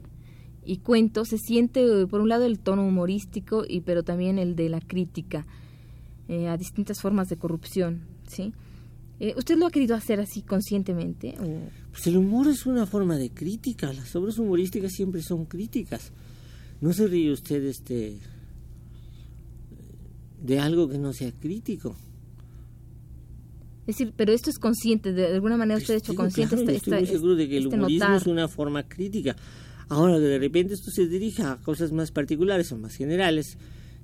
y 0.67 0.77
cuento 0.79 1.23
se 1.23 1.37
siente 1.37 2.05
por 2.07 2.19
un 2.19 2.27
lado 2.27 2.43
el 2.43 2.59
tono 2.59 2.85
humorístico 2.85 3.63
y 3.67 3.81
pero 3.81 4.03
también 4.03 4.37
el 4.37 4.55
de 4.55 4.67
la 4.67 4.81
crítica 4.81 5.47
eh, 6.27 6.49
a 6.49 6.57
distintas 6.57 6.99
formas 6.99 7.29
de 7.29 7.37
corrupción 7.37 8.01
sí 8.27 8.53
eh, 9.19 9.33
usted 9.37 9.57
lo 9.57 9.65
ha 9.65 9.71
querido 9.71 9.95
hacer 9.95 10.19
así 10.19 10.41
conscientemente 10.41 11.35
pues 11.91 12.05
el 12.07 12.17
humor 12.17 12.49
es 12.49 12.65
una 12.65 12.85
forma 12.85 13.15
de 13.15 13.29
crítica 13.29 13.93
las 13.93 14.13
obras 14.17 14.37
humorísticas 14.37 14.91
siempre 14.91 15.21
son 15.21 15.45
críticas 15.45 16.11
no 16.81 16.91
se 16.91 17.07
ríe 17.07 17.31
usted 17.31 17.63
este 17.63 18.19
de 20.43 20.59
algo 20.59 20.89
que 20.89 20.97
no 20.97 21.13
sea 21.13 21.31
crítico 21.31 21.95
es 23.87 23.95
decir, 23.97 24.13
pero 24.17 24.33
esto 24.33 24.49
es 24.49 24.59
consciente, 24.59 25.13
de 25.13 25.27
alguna 25.27 25.55
manera 25.55 25.77
usted 25.77 25.93
ha 25.93 25.97
hecho 25.97 26.13
consciente. 26.13 26.55
estoy 26.75 26.97
muy 26.97 27.07
seguro 27.07 27.35
de 27.35 27.47
que 27.47 27.55
el 27.55 27.63
este 27.63 27.75
humorismo 27.77 28.15
es 28.15 28.27
una 28.27 28.49
forma 28.49 28.83
crítica. 28.83 29.33
Ahora 29.89 30.15
que 30.15 30.25
de 30.25 30.39
repente 30.39 30.73
esto 30.73 30.91
se 30.91 31.07
dirija 31.07 31.53
a 31.53 31.57
cosas 31.57 31.91
más 31.91 32.11
particulares 32.11 32.71
o 32.71 32.77
más 32.77 32.95
generales, 32.95 33.57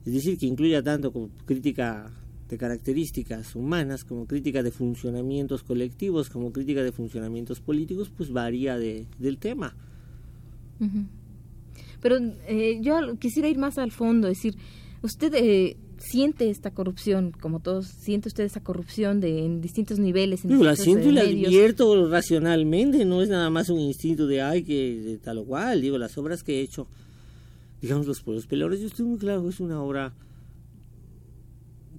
es 0.06 0.14
decir, 0.14 0.38
que 0.38 0.46
incluya 0.46 0.82
tanto 0.82 1.12
como 1.12 1.30
crítica 1.46 2.12
de 2.50 2.58
características 2.58 3.56
humanas, 3.56 4.04
como 4.04 4.26
crítica 4.26 4.64
de 4.64 4.72
funcionamientos 4.72 5.64
colectivos, 5.64 6.30
como 6.30 6.52
crítica 6.52 6.84
de 6.84 6.92
funcionamientos 6.92 7.60
políticos, 7.60 8.12
pues 8.16 8.32
varía 8.32 8.78
de, 8.78 9.08
del 9.18 9.38
tema. 9.38 9.76
Pero 12.02 12.18
eh, 12.48 12.80
yo 12.82 13.18
quisiera 13.18 13.48
ir 13.48 13.58
más 13.58 13.78
al 13.78 13.92
fondo, 13.92 14.28
es 14.28 14.38
decir, 14.38 14.56
usted 15.02 15.34
eh, 15.36 15.78
siente 16.04 16.50
esta 16.50 16.72
corrupción, 16.72 17.32
como 17.32 17.60
todos, 17.60 17.88
siente 17.88 18.28
usted 18.28 18.44
esta 18.44 18.62
corrupción 18.62 19.20
de 19.20 19.46
en 19.46 19.62
distintos 19.62 20.00
niveles. 20.00 20.44
En 20.46 20.64
la 20.64 20.76
siento 20.76 21.10
y 21.10 21.12
la 21.12 21.22
advierto 21.22 22.10
racionalmente, 22.10 23.06
no 23.06 23.22
es 23.22 23.30
nada 23.30 23.50
más 23.50 23.70
un 23.70 23.80
instinto 23.80 24.28
de 24.28 24.42
ay 24.42 24.64
que 24.64 25.00
de 25.00 25.18
tal 25.18 25.40
o 25.40 25.46
cual, 25.46 25.82
digo, 25.82 25.98
las 25.98 26.18
obras 26.18 26.44
que 26.44 26.60
he 26.60 26.62
hecho, 26.62 26.88
digamos 27.82 28.06
los 28.06 28.22
pueblos 28.22 28.48
peleadores, 28.48 28.82
yo 28.82 28.88
estoy 28.88 29.06
muy 29.06 29.18
claro 29.18 29.44
que 29.44 29.50
es 29.50 29.60
una 29.60 29.82
obra 29.82 30.14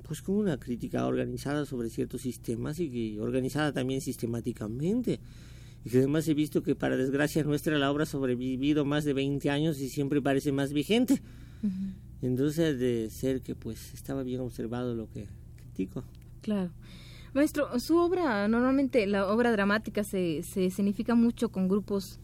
pues 0.06 0.20
como 0.20 0.38
una 0.38 0.58
crítica 0.58 1.06
organizada 1.06 1.64
sobre 1.64 1.88
ciertos 1.88 2.20
sistemas 2.20 2.78
y 2.78 2.90
que 2.90 3.20
organizada 3.20 3.72
también 3.72 4.02
sistemáticamente. 4.02 5.18
Y 5.82 5.90
que 5.90 5.98
además 5.98 6.28
he 6.28 6.34
visto 6.34 6.62
que 6.62 6.74
para 6.74 6.96
desgracia 6.96 7.42
nuestra 7.42 7.78
la 7.78 7.90
obra 7.90 8.04
ha 8.04 8.06
sobrevivido 8.06 8.84
más 8.84 9.04
de 9.04 9.14
20 9.14 9.50
años 9.50 9.80
y 9.80 9.88
siempre 9.88 10.20
parece 10.20 10.52
más 10.52 10.72
vigente. 10.72 11.22
Entonces, 12.26 12.78
de 12.78 13.10
ser 13.10 13.42
que 13.42 13.54
pues 13.54 13.92
estaba 13.94 14.22
bien 14.22 14.40
observado 14.40 14.94
lo 14.94 15.10
que 15.10 15.26
critico. 15.56 16.04
Claro. 16.40 16.70
Maestro, 17.34 17.78
su 17.80 17.96
obra, 17.96 18.46
normalmente 18.48 19.06
la 19.06 19.26
obra 19.26 19.50
dramática 19.50 20.04
se, 20.04 20.42
se 20.42 20.66
escenifica 20.66 21.14
mucho 21.14 21.50
con 21.50 21.68
grupos 21.68 22.20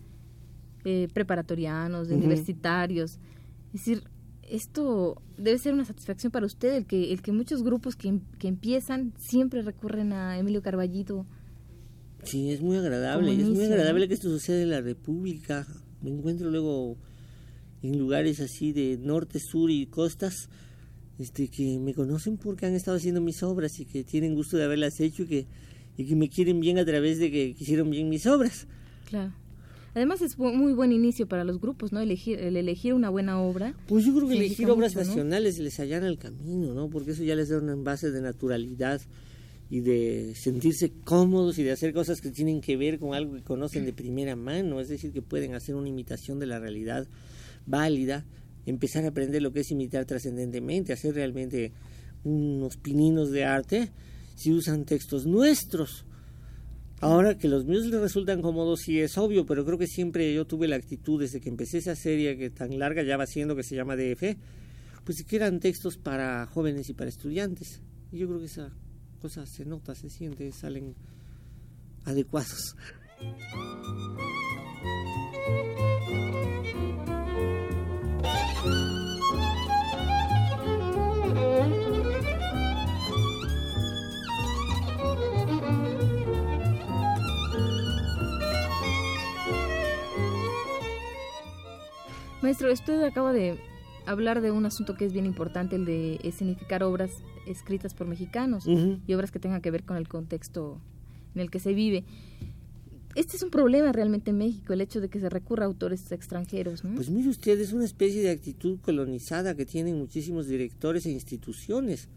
eh, 0.84 1.08
preparatorianos, 1.12 2.08
universitarios. 2.08 3.18
Es 3.74 3.84
decir, 3.84 4.04
esto 4.42 5.20
debe 5.36 5.58
ser 5.58 5.74
una 5.74 5.84
satisfacción 5.84 6.30
para 6.30 6.46
usted, 6.46 6.74
el 6.76 6.86
que, 6.86 7.12
el 7.12 7.22
que 7.22 7.32
muchos 7.32 7.62
grupos 7.62 7.96
que, 7.96 8.20
que 8.38 8.48
empiezan 8.48 9.12
siempre 9.18 9.62
recurren 9.62 10.12
a 10.12 10.38
Emilio 10.38 10.62
Carballito 10.62 11.26
Sí, 12.24 12.50
es 12.50 12.60
muy 12.60 12.76
agradable. 12.76 13.32
Es 13.32 13.48
muy 13.48 13.64
agradable 13.64 14.08
que 14.08 14.14
esto 14.14 14.28
suceda 14.28 14.62
en 14.62 14.70
la 14.70 14.80
República. 14.80 15.66
Me 16.02 16.10
encuentro 16.10 16.50
luego 16.50 16.96
en 17.82 17.98
lugares 17.98 18.40
así 18.40 18.72
de 18.72 18.98
norte, 18.98 19.38
sur 19.40 19.70
y 19.70 19.86
costas 19.86 20.48
este 21.18 21.48
que 21.48 21.78
me 21.78 21.92
conocen 21.94 22.38
porque 22.38 22.66
han 22.66 22.74
estado 22.74 22.96
haciendo 22.96 23.20
mis 23.20 23.42
obras 23.42 23.78
y 23.78 23.84
que 23.84 24.04
tienen 24.04 24.34
gusto 24.34 24.56
de 24.56 24.64
haberlas 24.64 25.00
hecho 25.00 25.24
y 25.24 25.26
que, 25.26 25.46
y 25.96 26.04
que 26.06 26.16
me 26.16 26.28
quieren 26.28 26.60
bien 26.60 26.78
a 26.78 26.84
través 26.84 27.18
de 27.18 27.30
que 27.30 27.54
hicieron 27.58 27.90
bien 27.90 28.08
mis 28.08 28.26
obras. 28.26 28.66
Claro. 29.08 29.32
Además 29.94 30.22
es 30.22 30.38
muy 30.38 30.72
buen 30.72 30.92
inicio 30.92 31.26
para 31.26 31.42
los 31.42 31.60
grupos, 31.60 31.92
¿no? 31.92 32.00
Elegir, 32.00 32.38
el 32.38 32.56
elegir 32.56 32.94
una 32.94 33.10
buena 33.10 33.40
obra. 33.40 33.74
Pues 33.88 34.04
yo 34.04 34.14
creo 34.14 34.28
que 34.28 34.36
elegir 34.36 34.70
obras 34.70 34.94
nacionales 34.94 35.58
les 35.58 35.80
allana 35.80 36.06
el 36.06 36.16
camino, 36.16 36.72
¿no? 36.72 36.88
Porque 36.88 37.10
eso 37.10 37.24
ya 37.24 37.34
les 37.34 37.48
da 37.48 37.58
una 37.58 37.74
base 37.74 38.10
de 38.12 38.22
naturalidad 38.22 39.00
y 39.68 39.80
de 39.80 40.34
sentirse 40.36 40.92
cómodos 41.04 41.58
y 41.58 41.64
de 41.64 41.72
hacer 41.72 41.92
cosas 41.92 42.20
que 42.20 42.30
tienen 42.30 42.60
que 42.60 42.76
ver 42.76 42.98
con 42.98 43.14
algo 43.14 43.34
que 43.34 43.42
conocen 43.42 43.84
de 43.84 43.92
primera 43.92 44.36
mano, 44.36 44.80
es 44.80 44.88
decir, 44.88 45.12
que 45.12 45.22
pueden 45.22 45.54
hacer 45.54 45.74
una 45.74 45.88
imitación 45.88 46.38
de 46.38 46.46
la 46.46 46.60
realidad 46.60 47.06
válida, 47.66 48.24
empezar 48.66 49.04
a 49.04 49.08
aprender 49.08 49.42
lo 49.42 49.52
que 49.52 49.60
es 49.60 49.70
imitar 49.70 50.04
trascendentemente, 50.04 50.92
hacer 50.92 51.14
realmente 51.14 51.72
unos 52.24 52.76
pininos 52.76 53.30
de 53.30 53.44
arte 53.44 53.90
si 54.36 54.52
usan 54.52 54.84
textos 54.84 55.26
nuestros 55.26 56.04
Ahora 57.02 57.38
que 57.38 57.48
los 57.48 57.64
míos 57.64 57.86
les 57.86 57.98
resultan 57.98 58.42
cómodos 58.42 58.80
sí 58.80 59.00
es 59.00 59.16
obvio, 59.16 59.46
pero 59.46 59.64
creo 59.64 59.78
que 59.78 59.86
siempre 59.86 60.34
yo 60.34 60.46
tuve 60.46 60.68
la 60.68 60.76
actitud 60.76 61.18
desde 61.18 61.40
que 61.40 61.48
empecé 61.48 61.78
esa 61.78 61.96
serie 61.96 62.36
que 62.36 62.50
tan 62.50 62.78
larga 62.78 63.02
ya 63.02 63.16
va 63.16 63.24
siendo 63.26 63.56
que 63.56 63.62
se 63.62 63.74
llama 63.74 63.96
DF, 63.96 64.36
pues 65.02 65.24
que 65.26 65.36
eran 65.36 65.60
textos 65.60 65.96
para 65.96 66.44
jóvenes 66.44 66.90
y 66.90 66.92
para 66.92 67.08
estudiantes. 67.08 67.80
Y 68.12 68.18
yo 68.18 68.26
creo 68.26 68.40
que 68.40 68.46
esa 68.46 68.70
cosa 69.18 69.46
se 69.46 69.64
nota, 69.64 69.94
se 69.94 70.10
siente, 70.10 70.52
salen 70.52 70.94
adecuados. 72.04 72.76
Maestro, 92.50 92.72
usted 92.72 93.00
acaba 93.04 93.32
de 93.32 93.60
hablar 94.06 94.40
de 94.40 94.50
un 94.50 94.66
asunto 94.66 94.96
que 94.96 95.04
es 95.04 95.12
bien 95.12 95.24
importante, 95.24 95.76
el 95.76 95.84
de 95.84 96.18
escenificar 96.24 96.82
obras 96.82 97.12
escritas 97.46 97.94
por 97.94 98.08
mexicanos 98.08 98.66
y 98.66 99.14
obras 99.14 99.30
que 99.30 99.38
tengan 99.38 99.60
que 99.62 99.70
ver 99.70 99.84
con 99.84 99.96
el 99.96 100.08
contexto 100.08 100.80
en 101.36 101.42
el 101.42 101.48
que 101.48 101.60
se 101.60 101.74
vive. 101.74 102.02
Este 103.14 103.36
es 103.36 103.44
un 103.44 103.50
problema 103.50 103.92
realmente 103.92 104.32
en 104.32 104.38
México, 104.38 104.72
el 104.72 104.80
hecho 104.80 105.00
de 105.00 105.08
que 105.08 105.20
se 105.20 105.28
recurra 105.28 105.62
a 105.62 105.66
autores 105.68 106.10
extranjeros, 106.10 106.82
¿no? 106.82 106.96
Pues 106.96 107.08
mire 107.08 107.28
usted, 107.28 107.56
es 107.60 107.72
una 107.72 107.84
especie 107.84 108.20
de 108.20 108.30
actitud 108.30 108.80
colonizada 108.80 109.54
que 109.54 109.64
tienen 109.64 109.96
muchísimos 109.96 110.48
directores 110.48 111.06
e 111.06 111.12
instituciones 111.12 112.08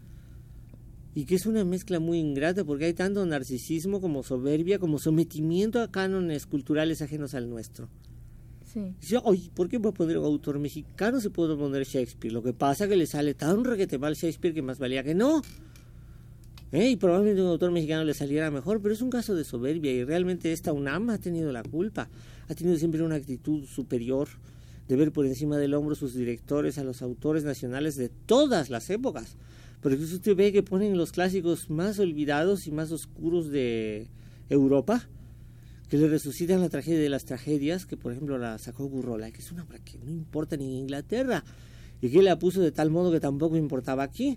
y 1.14 1.26
que 1.26 1.36
es 1.36 1.46
una 1.46 1.64
mezcla 1.64 2.00
muy 2.00 2.18
ingrata 2.18 2.64
porque 2.64 2.86
hay 2.86 2.94
tanto 2.94 3.24
narcisismo 3.24 4.00
como 4.00 4.24
soberbia 4.24 4.80
como 4.80 4.98
sometimiento 4.98 5.80
a 5.80 5.92
cánones 5.92 6.46
culturales 6.46 7.02
ajenos 7.02 7.34
al 7.36 7.48
nuestro. 7.48 7.88
Sí. 9.00 9.16
oye, 9.22 9.50
¿por 9.54 9.68
qué 9.68 9.78
voy 9.78 9.90
a 9.90 9.94
poner 9.94 10.18
un 10.18 10.24
autor 10.24 10.58
mexicano 10.58 11.20
si 11.20 11.28
puedo 11.28 11.56
poner 11.56 11.84
Shakespeare? 11.84 12.32
Lo 12.32 12.42
que 12.42 12.52
pasa 12.52 12.84
es 12.84 12.90
que 12.90 12.96
le 12.96 13.06
sale 13.06 13.34
tan 13.34 13.64
requete 13.64 13.98
mal 13.98 14.14
Shakespeare 14.14 14.54
que 14.54 14.62
más 14.62 14.78
valía 14.78 15.04
que 15.04 15.14
no. 15.14 15.42
¿Eh? 16.72 16.90
Y 16.90 16.96
probablemente 16.96 17.40
un 17.40 17.48
autor 17.48 17.70
mexicano 17.70 18.02
le 18.02 18.14
saliera 18.14 18.50
mejor, 18.50 18.80
pero 18.82 18.92
es 18.92 19.00
un 19.00 19.10
caso 19.10 19.36
de 19.36 19.44
soberbia 19.44 19.92
y 19.92 20.02
realmente 20.02 20.52
esta 20.52 20.72
UNAM 20.72 21.10
ha 21.10 21.18
tenido 21.18 21.52
la 21.52 21.62
culpa. 21.62 22.08
Ha 22.48 22.54
tenido 22.54 22.76
siempre 22.76 23.00
una 23.02 23.14
actitud 23.14 23.64
superior 23.64 24.28
de 24.88 24.96
ver 24.96 25.12
por 25.12 25.24
encima 25.24 25.56
del 25.56 25.74
hombro 25.74 25.94
sus 25.94 26.14
directores 26.14 26.76
a 26.78 26.84
los 26.84 27.00
autores 27.00 27.44
nacionales 27.44 27.96
de 27.96 28.08
todas 28.08 28.70
las 28.70 28.90
épocas. 28.90 29.36
Pero 29.82 29.94
usted 29.96 30.34
ve 30.34 30.52
que 30.52 30.62
ponen 30.64 30.96
los 30.96 31.12
clásicos 31.12 31.70
más 31.70 31.98
olvidados 32.00 32.66
y 32.66 32.72
más 32.72 32.90
oscuros 32.90 33.50
de 33.50 34.08
Europa 34.48 35.08
que 35.94 35.98
le 35.98 36.08
resucitan 36.08 36.60
la 36.60 36.68
tragedia 36.68 36.98
de 36.98 37.08
las 37.08 37.24
tragedias, 37.24 37.86
que 37.86 37.96
por 37.96 38.10
ejemplo 38.10 38.36
la 38.36 38.58
sacó 38.58 38.86
Gurrola, 38.86 39.30
que 39.30 39.40
es 39.40 39.52
una 39.52 39.62
obra 39.62 39.78
que 39.78 39.96
no 39.98 40.10
importa 40.10 40.56
ni 40.56 40.64
en 40.64 40.72
Inglaterra, 40.72 41.44
y 42.00 42.10
que 42.10 42.20
la 42.20 42.36
puso 42.36 42.60
de 42.60 42.72
tal 42.72 42.90
modo 42.90 43.12
que 43.12 43.20
tampoco 43.20 43.56
importaba 43.56 44.02
aquí. 44.02 44.36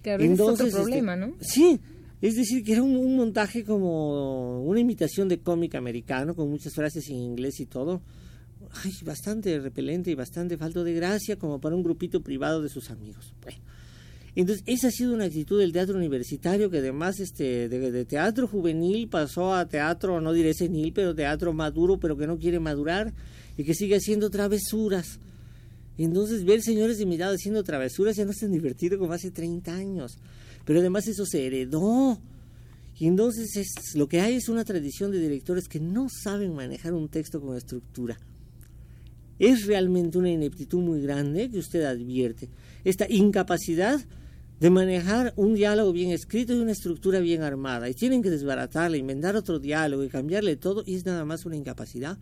Claro, 0.00 0.22
Entonces, 0.22 0.68
es 0.68 0.74
otro 0.74 0.84
problema, 0.84 1.14
este, 1.14 1.26
¿no? 1.26 1.34
Sí, 1.40 1.80
es 2.22 2.36
decir, 2.36 2.62
que 2.62 2.74
era 2.74 2.84
un, 2.84 3.16
montaje 3.16 3.64
como 3.64 4.62
una 4.62 4.78
imitación 4.78 5.26
de 5.28 5.40
cómic 5.40 5.74
americano, 5.74 6.36
con 6.36 6.48
muchas 6.48 6.72
frases 6.72 7.08
en 7.08 7.16
inglés 7.16 7.58
y 7.58 7.66
todo. 7.66 8.00
Ay, 8.84 8.92
bastante 9.04 9.58
repelente 9.58 10.12
y 10.12 10.14
bastante 10.14 10.56
falto 10.56 10.84
de 10.84 10.92
gracia, 10.92 11.34
como 11.34 11.60
para 11.60 11.74
un 11.74 11.82
grupito 11.82 12.20
privado 12.20 12.62
de 12.62 12.68
sus 12.68 12.92
amigos. 12.92 13.34
Bueno. 13.42 13.58
Entonces, 14.36 14.62
esa 14.66 14.88
ha 14.88 14.90
sido 14.90 15.14
una 15.14 15.24
actitud 15.24 15.58
del 15.58 15.72
teatro 15.72 15.96
universitario 15.96 16.70
que 16.70 16.78
además 16.78 17.20
este, 17.20 17.70
de, 17.70 18.04
teatro 18.04 18.46
juvenil 18.46 19.08
pasó 19.08 19.54
a 19.54 19.66
teatro, 19.66 20.20
no 20.20 20.34
diré 20.34 20.52
senil, 20.52 20.92
pero 20.92 21.14
teatro 21.14 21.54
maduro, 21.54 21.98
pero 21.98 22.18
que 22.18 22.26
no 22.26 22.38
quiere 22.38 22.60
madurar 22.60 23.14
y 23.56 23.64
que 23.64 23.72
sigue 23.72 23.96
haciendo 23.96 24.28
travesuras. 24.28 25.18
Entonces, 25.96 26.44
ver 26.44 26.60
señores 26.60 26.98
de 26.98 27.06
mi 27.06 27.14
edad 27.14 27.32
haciendo 27.32 27.64
travesuras 27.64 28.14
ya 28.14 28.26
no 28.26 28.32
es 28.32 28.36
tan 28.36 28.52
divertido 28.52 28.98
como 28.98 29.14
hace 29.14 29.30
30 29.30 29.74
años. 29.74 30.18
Pero 30.66 30.80
además 30.80 31.08
eso 31.08 31.24
se 31.24 31.46
heredó. 31.46 32.20
Y 32.98 33.06
entonces 33.06 33.56
es, 33.56 33.94
lo 33.94 34.06
que 34.06 34.20
hay 34.20 34.34
es 34.34 34.50
una 34.50 34.66
tradición 34.66 35.12
de 35.12 35.18
directores 35.18 35.66
que 35.66 35.80
no 35.80 36.08
saben 36.10 36.54
manejar 36.54 36.92
un 36.92 37.08
texto 37.08 37.40
con 37.40 37.56
estructura. 37.56 38.18
Es 39.38 39.64
realmente 39.64 40.18
una 40.18 40.30
ineptitud 40.30 40.80
muy 40.80 41.00
grande 41.00 41.48
que 41.50 41.58
usted 41.58 41.84
advierte. 41.84 42.50
Esta 42.84 43.06
incapacidad 43.08 43.98
de 44.60 44.70
manejar 44.70 45.34
un 45.36 45.54
diálogo 45.54 45.92
bien 45.92 46.10
escrito 46.10 46.54
y 46.54 46.60
una 46.60 46.72
estructura 46.72 47.20
bien 47.20 47.42
armada. 47.42 47.88
Y 47.90 47.94
tienen 47.94 48.22
que 48.22 48.30
desbaratarla, 48.30 48.96
inventar 48.96 49.36
otro 49.36 49.58
diálogo 49.58 50.02
y 50.02 50.08
cambiarle 50.08 50.56
todo. 50.56 50.82
Y 50.86 50.94
es 50.94 51.04
nada 51.04 51.24
más 51.24 51.44
una 51.44 51.56
incapacidad 51.56 52.18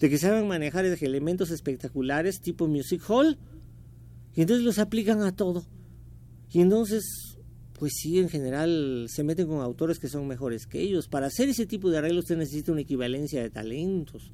de 0.00 0.10
que 0.10 0.18
saben 0.18 0.48
manejar 0.48 0.84
elementos 0.84 1.50
espectaculares 1.50 2.40
tipo 2.40 2.66
music 2.66 3.02
hall. 3.08 3.38
Y 4.34 4.42
entonces 4.42 4.64
los 4.64 4.78
aplican 4.78 5.22
a 5.22 5.32
todo. 5.32 5.64
Y 6.50 6.60
entonces, 6.60 7.36
pues 7.78 7.92
sí, 7.94 8.18
en 8.18 8.30
general 8.30 9.06
se 9.10 9.22
meten 9.22 9.46
con 9.46 9.60
autores 9.60 9.98
que 9.98 10.08
son 10.08 10.26
mejores 10.26 10.66
que 10.66 10.80
ellos. 10.80 11.08
Para 11.08 11.26
hacer 11.26 11.50
ese 11.50 11.66
tipo 11.66 11.90
de 11.90 11.98
arreglo 11.98 12.20
usted 12.20 12.38
necesita 12.38 12.72
una 12.72 12.82
equivalencia 12.82 13.42
de 13.42 13.50
talentos. 13.50 14.32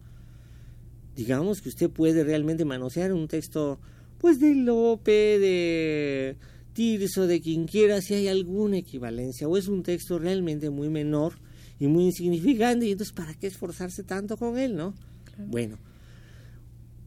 Digamos 1.17 1.61
que 1.61 1.69
usted 1.69 1.91
puede 1.91 2.23
realmente 2.25 2.65
manosear 2.65 3.13
un 3.13 3.29
texto, 3.29 3.81
pues 4.19 4.41
de 4.41 4.55
Lope, 4.55 5.39
de 5.39 6.37
Tirso, 6.73 7.27
de 7.27 7.41
quien 7.41 7.67
quiera, 7.67 8.01
si 8.01 8.15
hay 8.15 8.29
alguna 8.29 8.79
equivalencia, 8.79 9.47
o 9.47 9.57
es 9.57 9.69
un 9.69 9.83
texto 9.83 10.19
realmente 10.19 10.71
muy 10.71 10.89
menor 10.89 11.35
y 11.79 11.87
muy 11.87 12.05
insignificante, 12.05 12.87
y 12.87 12.93
entonces, 12.93 13.13
¿para 13.13 13.35
qué 13.35 13.47
esforzarse 13.47 14.03
tanto 14.03 14.37
con 14.37 14.59
él, 14.59 14.75
no? 14.75 14.95
Bueno, 15.37 15.79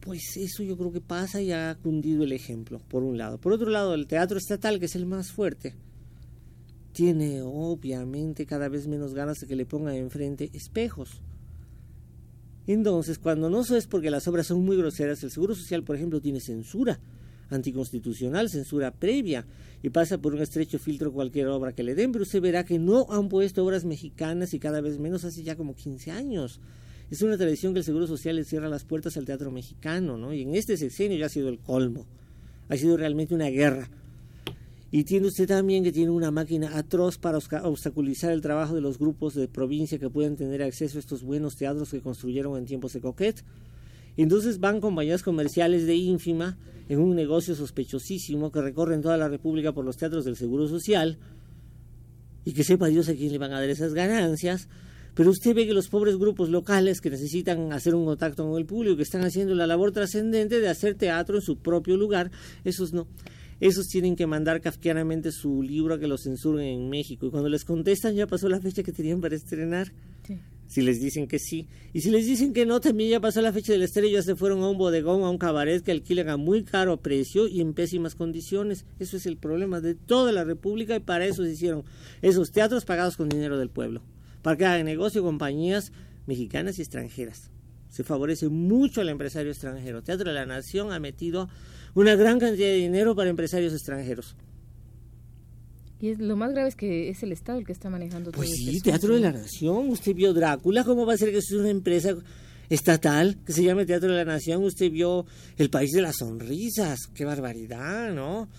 pues 0.01 0.37
eso 0.37 0.61
yo 0.61 0.77
creo 0.77 0.91
que 0.91 1.01
pasa 1.01 1.41
y 1.41 1.51
ha 1.51 1.75
cundido 1.81 2.23
el 2.23 2.31
ejemplo, 2.31 2.79
por 2.87 3.03
un 3.03 3.17
lado. 3.17 3.39
Por 3.39 3.53
otro 3.53 3.69
lado, 3.69 3.95
el 3.95 4.05
teatro 4.05 4.37
estatal, 4.37 4.79
que 4.79 4.85
es 4.85 4.95
el 4.95 5.07
más 5.07 5.31
fuerte, 5.31 5.73
tiene 6.91 7.41
obviamente 7.41 8.45
cada 8.45 8.69
vez 8.69 8.87
menos 8.87 9.13
ganas 9.13 9.39
de 9.39 9.47
que 9.47 9.55
le 9.55 9.65
pongan 9.65 9.95
enfrente 9.95 10.51
espejos. 10.53 11.21
Entonces, 12.67 13.19
cuando 13.19 13.49
no 13.49 13.61
es 13.61 13.87
porque 13.87 14.09
las 14.09 14.27
obras 14.27 14.47
son 14.47 14.63
muy 14.63 14.77
groseras, 14.77 15.23
el 15.23 15.31
Seguro 15.31 15.55
Social, 15.55 15.83
por 15.83 15.95
ejemplo, 15.95 16.21
tiene 16.21 16.39
censura 16.39 16.99
anticonstitucional, 17.49 18.49
censura 18.49 18.91
previa, 18.91 19.45
y 19.83 19.89
pasa 19.89 20.17
por 20.17 20.33
un 20.33 20.41
estrecho 20.41 20.79
filtro 20.79 21.11
cualquier 21.11 21.47
obra 21.47 21.73
que 21.73 21.83
le 21.83 21.93
den, 21.93 22.11
pero 22.11 22.23
usted 22.23 22.41
verá 22.41 22.65
que 22.65 22.79
no 22.79 23.05
han 23.09 23.29
puesto 23.29 23.63
obras 23.63 23.85
mexicanas 23.85 24.53
y 24.53 24.59
cada 24.59 24.81
vez 24.81 24.99
menos 24.99 25.23
hace 25.25 25.43
ya 25.43 25.55
como 25.55 25.75
15 25.75 26.11
años. 26.11 26.59
Es 27.11 27.21
una 27.21 27.37
tradición 27.37 27.73
que 27.73 27.79
el 27.79 27.85
Seguro 27.85 28.07
Social 28.07 28.35
le 28.35 28.45
cierra 28.45 28.67
las 28.67 28.83
puertas 28.83 29.15
al 29.15 29.25
teatro 29.25 29.51
mexicano, 29.51 30.17
¿no? 30.17 30.33
Y 30.33 30.41
en 30.41 30.55
este 30.55 30.75
sexenio 30.75 31.17
ya 31.19 31.27
ha 31.27 31.29
sido 31.29 31.49
el 31.49 31.59
colmo. 31.59 32.07
Ha 32.67 32.77
sido 32.77 32.97
realmente 32.97 33.35
una 33.35 33.49
guerra. 33.49 33.89
Y 34.89 35.03
tiene 35.03 35.27
usted 35.27 35.47
también 35.47 35.83
que 35.83 35.91
tiene 35.91 36.09
una 36.09 36.31
máquina 36.31 36.77
atroz 36.77 37.17
para 37.19 37.37
obstaculizar 37.37 38.31
el 38.31 38.41
trabajo 38.41 38.73
de 38.73 38.81
los 38.81 38.97
grupos 38.97 39.35
de 39.35 39.47
provincia 39.47 39.99
que 39.99 40.09
pueden 40.09 40.35
tener 40.35 40.63
acceso 40.63 40.97
a 40.97 41.01
estos 41.01 41.21
buenos 41.21 41.57
teatros 41.57 41.91
que 41.91 42.01
construyeron 42.01 42.57
en 42.57 42.65
tiempos 42.65 42.93
de 42.93 43.01
Coquet 43.01 43.43
entonces 44.23 44.59
van 44.59 44.81
compañías 44.81 45.23
comerciales 45.23 45.85
de 45.85 45.95
ínfima 45.95 46.57
en 46.87 46.99
un 46.99 47.15
negocio 47.15 47.55
sospechosísimo 47.55 48.51
que 48.51 48.61
recorren 48.61 49.01
toda 49.01 49.17
la 49.17 49.27
República 49.27 49.73
por 49.73 49.85
los 49.85 49.97
teatros 49.97 50.25
del 50.25 50.35
Seguro 50.35 50.67
Social 50.67 51.17
y 52.45 52.53
que 52.53 52.63
sepa 52.63 52.87
Dios 52.87 53.09
a 53.09 53.15
quién 53.15 53.31
le 53.31 53.37
van 53.39 53.53
a 53.53 53.59
dar 53.59 53.69
esas 53.69 53.93
ganancias. 53.93 54.69
Pero 55.15 55.31
usted 55.31 55.55
ve 55.55 55.65
que 55.65 55.73
los 55.73 55.87
pobres 55.87 56.17
grupos 56.17 56.49
locales 56.49 56.99
que 56.99 57.09
necesitan 57.09 57.71
hacer 57.71 57.95
un 57.95 58.05
contacto 58.05 58.47
con 58.47 58.57
el 58.57 58.65
público, 58.65 58.97
que 58.97 59.03
están 59.03 59.23
haciendo 59.23 59.55
la 59.55 59.65
labor 59.65 59.91
trascendente 59.91 60.59
de 60.59 60.67
hacer 60.67 60.95
teatro 60.95 61.37
en 61.37 61.41
su 61.41 61.57
propio 61.57 61.95
lugar, 61.97 62.31
esos 62.65 62.93
no. 62.93 63.07
Esos 63.61 63.87
tienen 63.87 64.17
que 64.17 64.27
mandar 64.27 64.59
kafkianamente 64.59 65.31
su 65.31 65.63
libro 65.63 65.95
a 65.95 65.99
que 65.99 66.07
lo 66.07 66.17
censuren 66.17 66.67
en 66.67 66.89
México. 66.89 67.25
Y 67.25 67.31
cuando 67.31 67.47
les 67.47 67.63
contestan, 67.63 68.13
ya 68.13 68.27
pasó 68.27 68.49
la 68.49 68.59
fecha 68.59 68.83
que 68.83 68.91
tenían 68.91 69.21
para 69.21 69.35
estrenar. 69.35 69.93
Si 70.67 70.81
les 70.81 70.99
dicen 70.99 71.27
que 71.27 71.39
sí. 71.39 71.67
Y 71.93 72.01
si 72.01 72.09
les 72.09 72.25
dicen 72.25 72.53
que 72.53 72.65
no, 72.65 72.79
también 72.79 73.09
ya 73.09 73.19
pasó 73.19 73.41
la 73.41 73.53
fecha 73.53 73.71
del 73.71 73.83
estreno, 73.83 74.07
ya 74.07 74.21
se 74.21 74.35
fueron 74.35 74.63
a 74.63 74.69
un 74.69 74.77
bodegón, 74.77 75.23
a 75.23 75.29
un 75.29 75.37
cabaret 75.37 75.83
que 75.83 75.91
alquilan 75.91 76.29
a 76.29 76.37
muy 76.37 76.63
caro 76.63 76.97
precio 76.97 77.47
y 77.47 77.61
en 77.61 77.73
pésimas 77.73 78.15
condiciones. 78.15 78.85
Eso 78.99 79.17
es 79.17 79.25
el 79.25 79.37
problema 79.37 79.79
de 79.79 79.95
toda 79.95 80.31
la 80.31 80.43
República 80.43 80.95
y 80.95 80.99
para 80.99 81.25
eso 81.25 81.43
se 81.43 81.51
hicieron 81.51 81.83
esos 82.21 82.51
teatros 82.51 82.85
pagados 82.85 83.17
con 83.17 83.29
dinero 83.29 83.57
del 83.57 83.69
pueblo. 83.69 84.01
Para 84.41 84.57
que 84.57 84.65
hagan 84.65 84.85
negocio 84.85 85.23
compañías 85.23 85.91
mexicanas 86.25 86.79
y 86.79 86.81
extranjeras. 86.81 87.51
Se 87.89 88.03
favorece 88.03 88.49
mucho 88.49 89.01
al 89.01 89.09
empresario 89.09 89.51
extranjero. 89.51 90.03
Teatro 90.03 90.29
de 90.29 90.35
la 90.35 90.45
Nación 90.45 90.91
ha 90.91 90.99
metido 90.99 91.47
una 91.93 92.15
gran 92.15 92.39
cantidad 92.39 92.67
de 92.67 92.75
dinero 92.75 93.15
para 93.15 93.29
empresarios 93.29 93.73
extranjeros. 93.73 94.35
Y 96.01 96.09
es, 96.09 96.19
lo 96.19 96.35
más 96.35 96.51
grave 96.51 96.69
es 96.69 96.75
que 96.75 97.09
es 97.09 97.23
el 97.23 97.31
Estado 97.31 97.57
el 97.57 97.65
que 97.65 97.71
está 97.71 97.89
manejando 97.89 98.31
Pues 98.31 98.49
todo 98.49 98.57
sí, 98.57 98.77
este 98.77 98.91
Teatro 98.91 99.15
de 99.15 99.21
la 99.21 99.31
Nación. 99.31 99.89
Usted 99.89 100.13
vio 100.13 100.33
Drácula, 100.33 100.83
¿cómo 100.83 101.05
va 101.05 101.13
a 101.13 101.17
ser 101.17 101.31
que 101.31 101.37
es 101.37 101.51
una 101.51 101.69
empresa 101.69 102.15
estatal 102.69 103.37
que 103.45 103.53
se 103.53 103.63
llame 103.63 103.85
Teatro 103.85 104.11
de 104.11 104.17
la 104.17 104.25
Nación? 104.25 104.63
Usted 104.63 104.91
vio 104.91 105.25
El 105.57 105.69
País 105.69 105.91
de 105.91 106.01
las 106.01 106.17
Sonrisas, 106.17 107.07
qué 107.13 107.23
barbaridad, 107.23 108.13
¿no? 108.13 108.49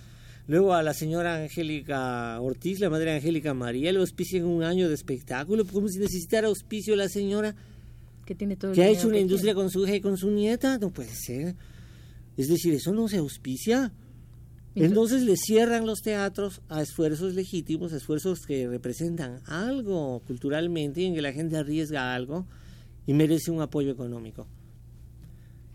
Luego 0.49 0.75
a 0.75 0.83
la 0.83 0.94
señora 0.94 1.42
Angélica 1.42 2.40
Ortiz, 2.40 2.79
la 2.79 2.88
madre 2.88 3.11
de 3.11 3.16
Angélica 3.16 3.53
María, 3.53 3.92
le 3.92 3.99
auspician 3.99 4.44
un 4.44 4.62
año 4.62 4.88
de 4.88 4.94
espectáculo, 4.94 5.66
como 5.66 5.88
si 5.88 5.99
necesitara 5.99 6.46
auspicio 6.46 6.94
la 6.94 7.09
señora 7.09 7.55
que 8.25 8.35
tiene 8.35 8.57
todo 8.57 8.70
el 8.70 8.77
que 8.77 8.83
ha 8.83 8.88
hecho 8.88 9.09
una 9.09 9.16
que 9.16 9.22
industria 9.22 9.55
con 9.55 9.70
su 9.70 9.85
hija 9.85 9.96
y 9.96 10.01
con 10.01 10.16
su 10.16 10.31
nieta, 10.31 10.79
no 10.79 10.90
puede 10.90 11.14
ser. 11.14 11.55
Es 12.37 12.49
decir, 12.49 12.75
eso 12.75 12.92
no 12.92 13.09
se 13.09 13.18
auspicia. 13.18 13.92
Entonces 14.85 15.23
le 15.23 15.37
cierran 15.37 15.87
los 15.87 16.03
teatros 16.03 16.61
a 16.69 16.83
esfuerzos 16.83 17.35
legítimos, 17.35 17.93
esfuerzos 17.93 18.47
que 18.47 18.69
representan 18.69 19.41
algo 19.47 20.21
culturalmente 20.27 21.01
y 21.01 21.07
en 21.07 21.15
que 21.15 21.23
la 21.23 21.33
gente 21.33 21.57
arriesga 21.57 22.15
algo 22.15 22.47
y 23.07 23.15
merece 23.15 23.51
un 23.51 23.62
apoyo 23.62 23.91
económico. 23.91 24.47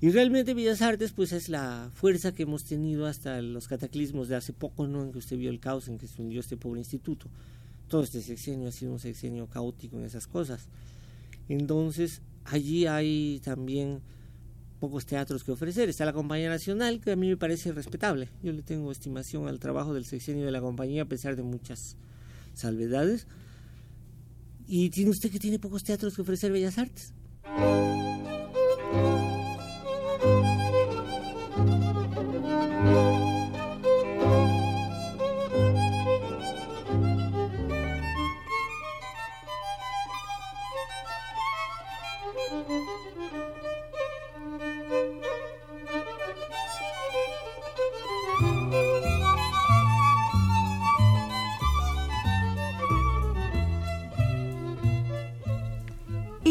Y 0.02 0.12
realmente 0.12 0.54
Bellas 0.54 0.84
Artes 0.84 1.14
pues 1.14 1.32
es 1.32 1.50
la 1.50 1.90
fuerza 1.96 2.32
que 2.32 2.44
hemos 2.44 2.64
tenido 2.64 3.08
hasta 3.08 3.42
los 3.42 3.68
cataclismos 3.68 4.28
de 4.28 4.36
hace 4.36 4.54
poco, 4.54 4.88
¿no? 4.88 5.04
En 5.04 5.12
que 5.12 5.18
usted 5.18 5.38
vio 5.38 5.50
el 5.50 5.60
caos 5.60 5.88
en 5.88 5.98
que 5.98 6.08
se 6.08 6.22
hundió 6.22 6.40
este 6.40 6.58
pobre 6.58 6.80
instituto. 6.80 7.28
Todo 7.88 8.04
este 8.04 8.22
sexenio 8.22 8.68
ha 8.68 8.72
sido 8.72 8.94
un 8.94 9.00
sexenio 9.00 9.48
caótico 9.48 9.98
en 9.98 10.06
esas 10.06 10.28
cosas. 10.28 10.68
Entonces, 11.50 12.22
allí 12.46 12.86
hay 12.86 13.42
también 13.44 14.02
pocos 14.82 15.06
teatros 15.06 15.44
que 15.44 15.52
ofrecer. 15.52 15.88
Está 15.88 16.06
la 16.06 16.12
Compañía 16.12 16.50
Nacional, 16.50 17.00
que 17.00 17.12
a 17.12 17.16
mí 17.16 17.30
me 17.30 17.38
parece 17.38 17.72
respetable. 17.72 18.30
Yo 18.42 18.52
le 18.52 18.64
tengo 18.64 18.92
estimación 18.92 19.48
al 19.48 19.60
trabajo 19.60 19.94
del 19.94 20.06
sexenio 20.06 20.44
de 20.44 20.52
la 20.52 20.60
compañía, 20.60 21.04
a 21.04 21.06
pesar 21.06 21.36
de 21.36 21.44
muchas 21.44 21.96
salvedades. 22.56 23.28
Y 24.68 24.90
tiene 24.90 25.12
usted 25.12 25.30
que 25.32 25.40
tiene 25.40 25.60
pocos 25.60 25.84
teatros 25.84 26.16
que 26.16 26.24
ofrecer 26.24 26.52
Bellas 26.52 26.80
Artes. 26.80 27.14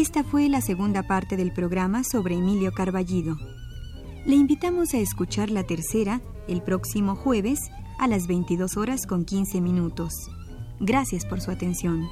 Esta 0.01 0.23
fue 0.23 0.49
la 0.49 0.61
segunda 0.61 1.03
parte 1.03 1.37
del 1.37 1.53
programa 1.53 2.03
sobre 2.03 2.35
Emilio 2.35 2.71
Carballido. 2.73 3.37
Le 4.25 4.35
invitamos 4.35 4.93
a 4.93 4.97
escuchar 4.97 5.51
la 5.51 5.63
tercera 5.63 6.21
el 6.47 6.61
próximo 6.61 7.15
jueves 7.15 7.69
a 7.99 8.07
las 8.07 8.27
22 8.27 8.77
horas 8.77 9.05
con 9.05 9.25
15 9.25 9.61
minutos. 9.61 10.13
Gracias 10.79 11.23
por 11.25 11.39
su 11.39 11.51
atención. 11.51 12.09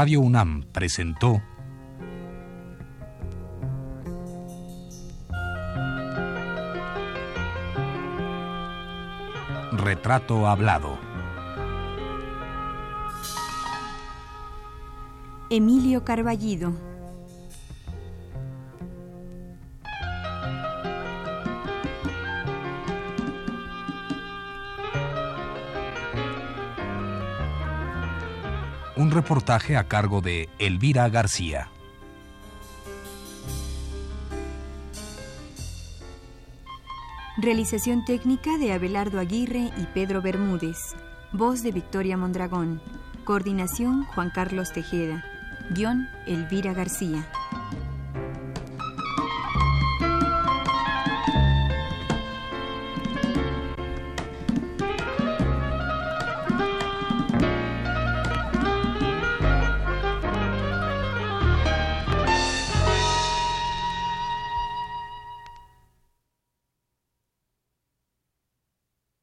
Radio 0.00 0.20
UNAM 0.20 0.62
presentó 0.70 1.42
Retrato 9.72 10.46
Hablado. 10.46 10.96
Emilio 15.50 16.04
Carballido. 16.04 16.97
Un 28.98 29.12
reportaje 29.12 29.76
a 29.76 29.86
cargo 29.86 30.20
de 30.20 30.48
Elvira 30.58 31.08
García. 31.08 31.70
Realización 37.36 38.04
técnica 38.04 38.58
de 38.58 38.72
Abelardo 38.72 39.20
Aguirre 39.20 39.70
y 39.76 39.84
Pedro 39.94 40.20
Bermúdez. 40.20 40.96
Voz 41.32 41.62
de 41.62 41.70
Victoria 41.70 42.16
Mondragón. 42.16 42.82
Coordinación 43.22 44.02
Juan 44.02 44.30
Carlos 44.34 44.72
Tejeda. 44.72 45.24
Guión 45.70 46.08
Elvira 46.26 46.72
García. 46.72 47.24